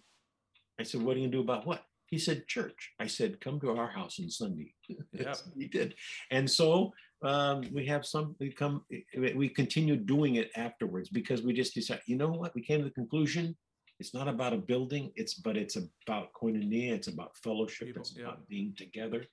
[0.79, 1.83] I said, what are you going to do about what?
[2.07, 2.91] He said, church.
[2.99, 4.73] I said, come to our house on Sunday.
[5.13, 5.37] Yep.
[5.57, 5.95] he did,
[6.31, 6.91] and so
[7.23, 8.35] um, we have some.
[8.39, 8.83] We come.
[9.15, 12.03] We continue doing it afterwards because we just decided.
[12.05, 12.53] You know what?
[12.53, 13.55] We came to the conclusion.
[14.03, 15.13] It's not about a building.
[15.15, 16.91] It's but it's about koinonia.
[16.91, 17.87] It's about fellowship.
[17.87, 18.23] People, it's yeah.
[18.25, 19.25] about being together,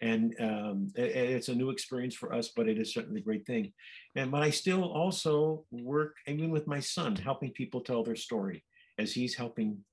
[0.00, 2.48] and um, it- it's a new experience for us.
[2.56, 3.74] But it is certainly a great thing.
[4.14, 8.64] And but I still also work even with my son, helping people tell their story
[8.96, 9.84] as he's helping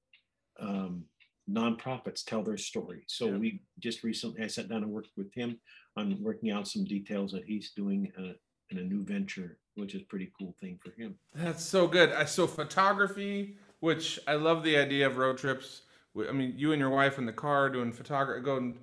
[0.58, 1.04] um,
[1.50, 3.04] nonprofits tell their story.
[3.08, 3.38] So Yeah.
[3.40, 5.60] we just recently, I sat down and worked with him
[5.98, 8.36] on working out some details that he's doing uh,
[8.70, 11.16] in a new venture, which is a pretty cool thing for him.
[11.34, 12.14] That's so good.
[12.14, 15.82] I so photography, which I love the idea of road trips
[16.30, 18.78] I mean, you and your wife in the car doing photography, going,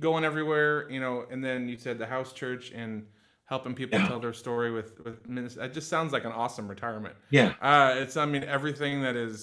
[0.00, 3.06] going everywhere, you know, and then you said the house church and
[3.44, 4.08] helping people Yeah.
[4.08, 5.64] tell their story with with ministry.
[5.64, 7.14] It just sounds like an awesome retirement.
[7.30, 7.52] Yeah.
[7.60, 9.38] Uh, it's I mean everything that is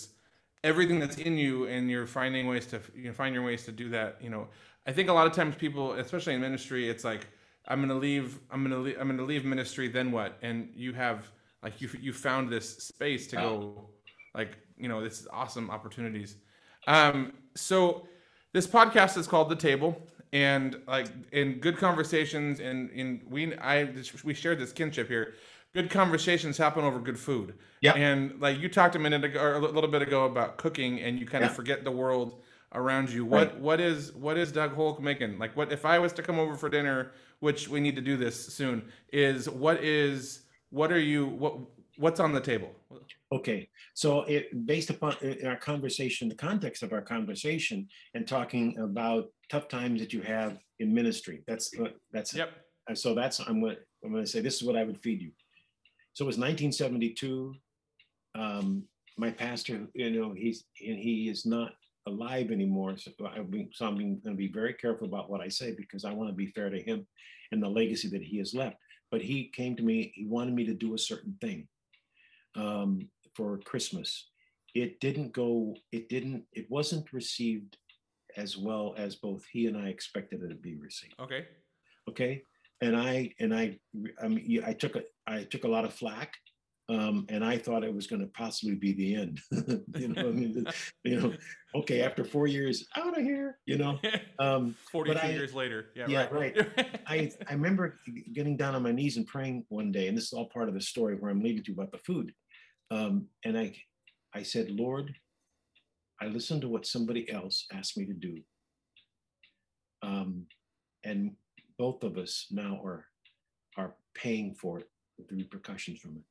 [0.63, 3.71] everything that's in you, and you're finding ways to you know, find your ways to
[3.71, 4.17] do that.
[4.21, 4.47] You know,
[4.87, 7.27] I think a lot of times people, especially in ministry, it's like
[7.67, 9.87] I'm gonna leave, I'm gonna leave, I'm gonna leave ministry.
[9.87, 10.37] Then what?
[10.41, 11.31] And you have
[11.63, 13.89] like you you found this space to go,
[14.35, 16.37] like you know, this is awesome opportunities.
[16.87, 18.07] Um, so
[18.53, 20.01] this podcast is called The Table,
[20.33, 25.33] and like in good conversations, and in we I we shared this kinship here.
[25.73, 27.53] Good conversations happen over good food.
[27.79, 30.99] yeah And like you talked a minute ago, or a little bit ago about cooking,
[30.99, 32.41] and you kind of forget the world
[32.73, 33.23] around you.
[33.25, 33.59] What Right.
[33.59, 35.39] what is what is Doug Holck making?
[35.39, 38.17] Like what if I was to come over for dinner, which we need to do
[38.17, 41.53] this soon, is what is what are you what
[41.97, 42.71] what's on the table?
[43.33, 45.15] Okay, so it, based upon
[45.45, 50.57] our conversation, the context of our conversation and talking about tough times that you have
[50.79, 51.73] in ministry, that's,
[52.11, 52.51] that's, Yep.
[52.89, 55.31] and so that's, I'm what, I'm gonna say, this is what I would feed you.
[56.13, 57.55] So it was nineteen seventy-two.
[58.35, 58.83] Um,
[59.17, 61.71] my pastor, you know, he's, and he is not
[62.07, 62.97] alive anymore.
[62.97, 63.37] So I,
[63.71, 66.47] so I'm gonna be very careful about what I say because I want to be
[66.47, 67.07] fair to him
[67.53, 68.75] and the legacy that he has left.
[69.09, 71.67] But he came to me, he wanted me to do a certain thing
[72.55, 74.29] um, for Christmas.
[74.73, 77.77] It didn't go, it didn't, it wasn't received
[78.37, 81.15] as well as both he and I expected it to be received.
[81.19, 81.45] Okay.
[82.09, 82.43] Okay.
[82.81, 83.77] And I, and I,
[84.21, 86.35] I mean, I took a, I took a lot of flack.
[86.89, 89.39] Um, and I thought it was going to possibly be the end.
[89.95, 90.65] you know, I mean,
[91.05, 91.33] you know,
[91.73, 93.99] okay, after four years, out of here, you know.
[94.39, 95.91] Um, 42 I- years later.
[95.95, 96.57] Yeah, Yeah, right.
[97.07, 97.99] I, I remember
[98.33, 100.73] getting down on my knees and praying one day, and this is all part of
[100.73, 102.33] the story where I'm leading to about the food.
[102.91, 103.73] Um, and I,
[104.35, 105.15] I said, Lord,
[106.21, 108.37] I listened to what somebody else asked me to do.
[110.03, 110.45] Um,
[111.03, 111.31] and
[111.79, 113.05] both of us now are,
[113.77, 116.23] are paying for it, with the repercussions from it.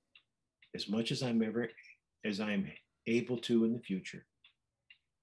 [0.74, 1.68] As much as I'm ever,
[2.24, 2.70] as I'm
[3.06, 4.26] able to in the future,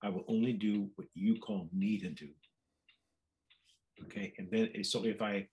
[0.03, 2.29] I will only do what you call me to do.
[4.03, 5.47] Okay, and then so if I,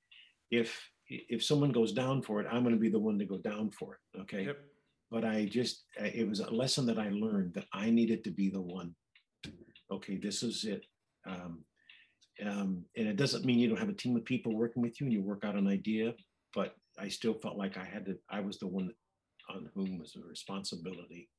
[0.51, 0.79] if
[1.09, 3.71] if someone goes down for it, I'm going to be the one to go down
[3.71, 4.21] for it.
[4.23, 4.59] Okay, Yep.
[5.15, 8.51] But I just it was a lesson that I learned that I needed to be
[8.51, 8.97] the one.
[9.93, 10.87] Okay, this is it.
[11.25, 11.65] Um,
[12.45, 15.07] um, and it doesn't mean you don't have a team of people working with you
[15.07, 16.15] and you work out an idea,
[16.53, 18.19] but I still felt like I had to.
[18.29, 18.91] I was the one
[19.49, 21.31] on whom was the responsibility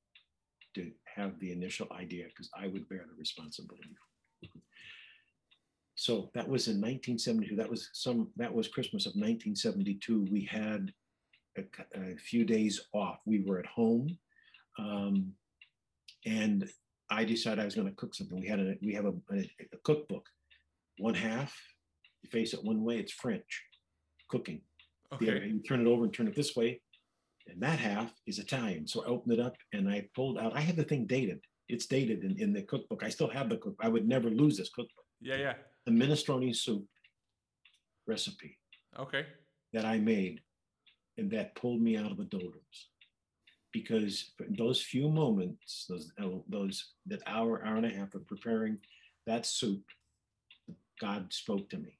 [0.75, 3.89] to have the initial idea because I would bear the responsibility.
[5.95, 7.57] So that was in 1972.
[7.57, 8.29] That was some.
[8.37, 10.27] That was Christmas of 1972.
[10.31, 10.93] We had
[11.57, 11.63] a,
[12.13, 13.19] a few days off.
[13.25, 14.17] We were at home,
[14.79, 15.31] um,
[16.25, 16.69] and
[17.09, 18.39] I decided I was going to cook something.
[18.39, 19.39] We had a we have a, a,
[19.73, 20.27] a cookbook.
[20.97, 21.53] One half,
[22.23, 22.97] you face it one way.
[22.97, 23.63] It's French
[24.29, 24.61] cooking.
[25.11, 25.47] Other, Okay.
[25.47, 26.81] you turn it over and turn it this way,
[27.47, 28.87] and that half is Italian.
[28.87, 30.55] So I opened it up and I pulled out.
[30.55, 31.39] I have the thing dated.
[31.67, 33.03] It's dated in, in the cookbook.
[33.03, 33.75] I still have the cook.
[33.79, 35.05] I would never lose this cookbook.
[35.21, 35.53] Yeah, yeah.
[35.85, 36.85] The minestrone soup
[38.07, 38.57] recipe
[38.99, 39.25] Okay.
[39.73, 40.41] that I made,
[41.17, 42.89] and that pulled me out of the doldrums.
[43.71, 48.77] Because those few moments, those uh, those that hour hour and a half of preparing
[49.27, 49.83] that soup,
[51.01, 51.97] God spoke to me,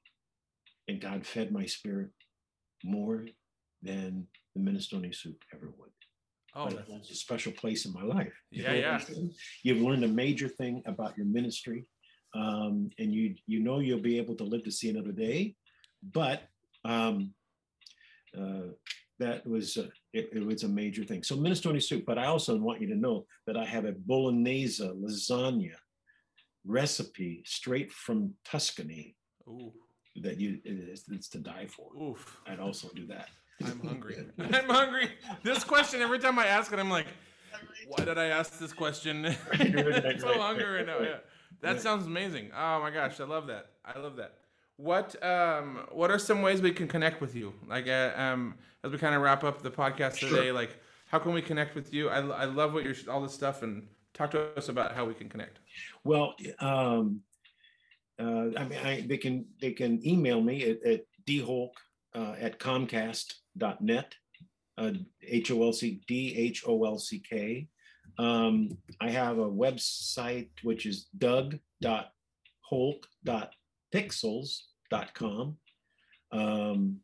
[0.88, 2.10] and God fed my spirit
[2.82, 3.26] more
[3.82, 5.90] than the minestrone soup ever would.
[6.54, 8.32] Oh, but that's- a special place in my life.
[8.50, 8.98] you know, yeah.
[9.62, 11.84] You've learned a major thing about your ministry,
[12.34, 15.54] um, and you you know you'll be able to live to see another day.
[16.02, 16.48] But
[16.86, 17.34] um,
[18.36, 18.68] uh,
[19.18, 21.22] that was uh, it, it was a major thing.
[21.22, 22.04] So minestrone soup.
[22.06, 25.74] But I also want you to know that I have a bolognese lasagna
[26.66, 29.14] recipe straight from Tuscany
[29.48, 29.72] Ooh.
[30.16, 31.88] that you it's, it's to die for.
[32.00, 32.38] Oof.
[32.46, 33.28] I'd also do that.
[33.64, 34.26] I'm hungry.
[34.38, 35.10] I'm hungry.
[35.42, 37.06] This question, every time I ask it, I'm like,
[37.88, 39.22] why did I ask this question?
[39.50, 40.98] right, right, I'm so hungry right now.
[41.00, 41.16] Yeah.
[41.62, 42.50] That sounds amazing.
[42.54, 43.70] Oh my gosh, I love that.
[43.84, 44.34] I love that.
[44.76, 47.54] What um what are some ways we can connect with you?
[47.66, 48.54] Like uh, um
[48.84, 50.28] as we kind of wrap up the podcast Sure.
[50.28, 52.08] today, like how can we connect with you?
[52.08, 55.14] I, I love what you're all this stuff and talk to us about how we
[55.14, 55.58] can connect.
[56.04, 57.20] Well, um,
[58.18, 61.70] uh, I mean, I, they can they can email me at, at dholck
[62.14, 64.14] uh, at comcast.net,
[64.78, 64.90] uh,
[65.22, 67.68] H O L C D H O L C K.
[68.18, 71.06] Um, I have a website which is
[73.92, 75.56] doug.holck.pixels.com.
[76.32, 77.00] Um,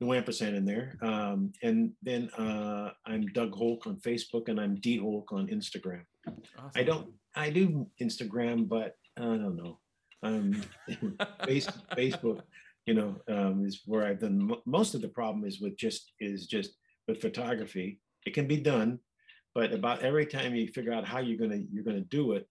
[0.00, 0.96] no ampersand in there.
[1.00, 6.02] Um, and then uh, I'm Doug Holck on Facebook and I'm D Holck on Instagram.
[6.74, 9.78] I don't I do Instagram, but I don't know.
[10.22, 10.62] Um,
[11.44, 12.42] face, Facebook,
[12.86, 16.46] you know, um, is where I've done most of the problem is with just is
[16.46, 16.72] just
[17.08, 18.00] with photography.
[18.26, 18.98] It can be done,
[19.54, 22.46] but about every time you figure out how you're gonna you're gonna do it,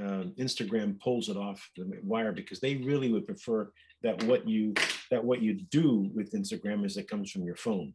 [0.00, 3.70] um, Instagram pulls it off the wire because they really would prefer
[4.02, 4.74] that what you
[5.10, 7.92] that what you do with Instagram is it comes from your phone.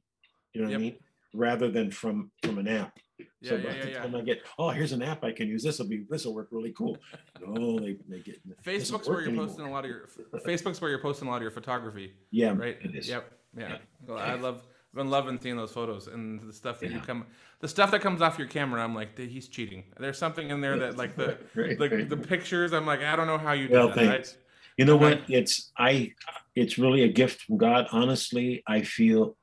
[0.53, 0.79] You know what Yep.
[0.79, 0.95] I mean?
[1.33, 2.97] Rather than from from an app.
[3.17, 3.99] Yeah, so yeah, by yeah, the yeah.
[4.01, 5.63] time I get, oh, here's an app I can use.
[5.63, 6.97] This will be this will work really cool.
[7.45, 9.47] No, they they get it Facebook's where you're anymore.
[9.47, 10.09] posting a lot of your
[10.45, 12.77] Facebook's where you're posting a lot of your photography, Yeah, right?
[12.81, 13.07] It is.
[13.09, 13.31] Yep.
[13.57, 13.77] Yeah.
[14.07, 14.63] Well, I love.
[14.95, 17.25] I've been loving seeing those photos and the stuff that you come,
[17.59, 18.81] the stuff that comes off your camera.
[18.81, 19.83] I'm like, he's cheating.
[19.99, 22.07] There's something in there that like the Right, the, right.
[22.09, 22.71] the pictures.
[22.71, 23.97] I'm like, I don't know how you do Well, that.
[23.97, 24.07] right?
[24.25, 24.37] thanks.
[24.77, 25.19] You know what?
[25.27, 26.13] It's I.
[26.55, 27.87] It's really a gift from God.
[27.91, 29.35] Honestly, I feel,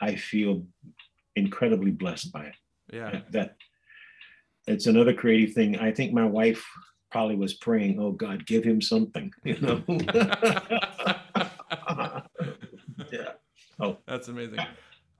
[0.00, 0.64] I feel
[1.34, 2.54] incredibly blessed by it.
[2.92, 3.22] Yeah.
[3.30, 3.56] That
[4.68, 5.76] it's another creative thing.
[5.76, 6.64] I think my wife
[7.10, 9.82] probably was praying, "Oh God, give him something," you know.
[13.10, 13.32] yeah.
[13.80, 14.60] Oh, That's amazing.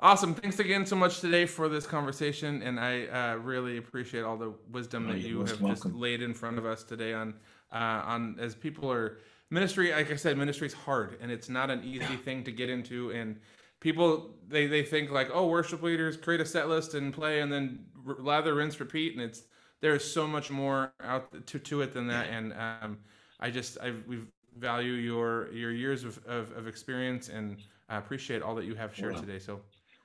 [0.03, 0.35] Awesome.
[0.35, 4.55] Thanks again so much today for this conversation, and I uh, really appreciate all the
[4.71, 7.35] wisdom Oh, that you have just laid in front of us today on
[7.71, 7.77] uh,
[8.07, 9.19] on as people are
[9.51, 9.93] ministry.
[9.93, 13.11] Like I said, ministry is hard, and it's not an easy thing to get into.
[13.11, 13.41] And
[13.81, 17.53] people they they think like, oh, worship leaders create a set list and play, and
[17.53, 19.43] then r- lather, rinse, repeat, and it's
[19.83, 22.29] there's so much more out to to it than that.
[22.31, 22.99] And um,
[23.39, 24.21] I just I we
[24.57, 28.95] value your your years of, of, of experience and I appreciate all that you have
[28.95, 29.21] shared Wow.
[29.21, 29.39] today.
[29.39, 29.61] So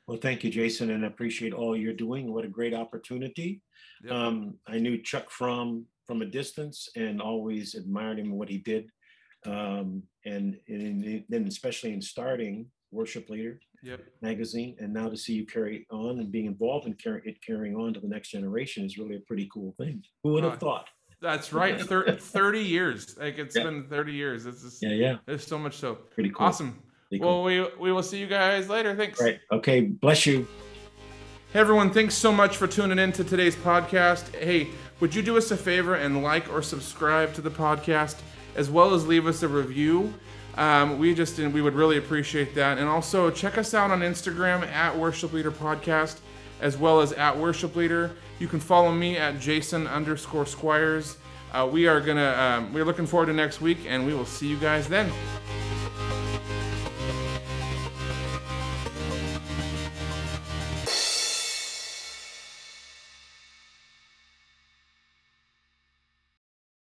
[0.07, 2.31] well, thank you, Jason, and I appreciate all you're doing.
[2.31, 3.61] What a great opportunity.
[4.03, 4.13] Yep.
[4.13, 8.59] Um, I knew Chuck from from a distance and always admired him and what he
[8.59, 8.87] did.
[9.47, 14.01] Um, and, and then especially in starting Worship Leader Yep.
[14.21, 17.75] magazine, and now to see you carry on and being involved in carry, it carrying
[17.75, 20.03] on to the next generation is really a pretty cool thing.
[20.23, 20.89] Who would Uh, have thought?
[21.21, 21.79] That's right.
[21.81, 23.17] Thir- 30 years.
[23.17, 23.63] Like it's Yeah.
[23.63, 24.45] been 30 years.
[24.45, 26.45] It's just, Yeah, yeah, there's so much so pretty cool.
[26.45, 26.79] awesome.
[27.11, 27.19] Cool.
[27.19, 28.95] Well, we we will see you guys later.
[28.95, 29.21] Thanks.
[29.21, 29.39] Right.
[29.51, 29.81] Okay.
[29.81, 30.47] Bless you.
[31.55, 34.35] Hey everyone, thanks so much for tuning in to today's podcast.
[34.35, 34.67] Hey,
[34.99, 38.17] would you do us a favor and like or subscribe to the podcast,
[38.57, 40.13] as well as leave us a review?
[40.57, 44.67] Um, we just we would really appreciate that, and also check us out on Instagram
[44.67, 46.17] at Worship Leader Podcast,
[46.59, 48.11] as well as at Worship Leader.
[48.39, 51.15] You can follow me at Jason underscore Squires.
[51.53, 54.47] Uh, we are gonna um, we're looking forward to next week, and we will see
[54.47, 55.09] you guys then.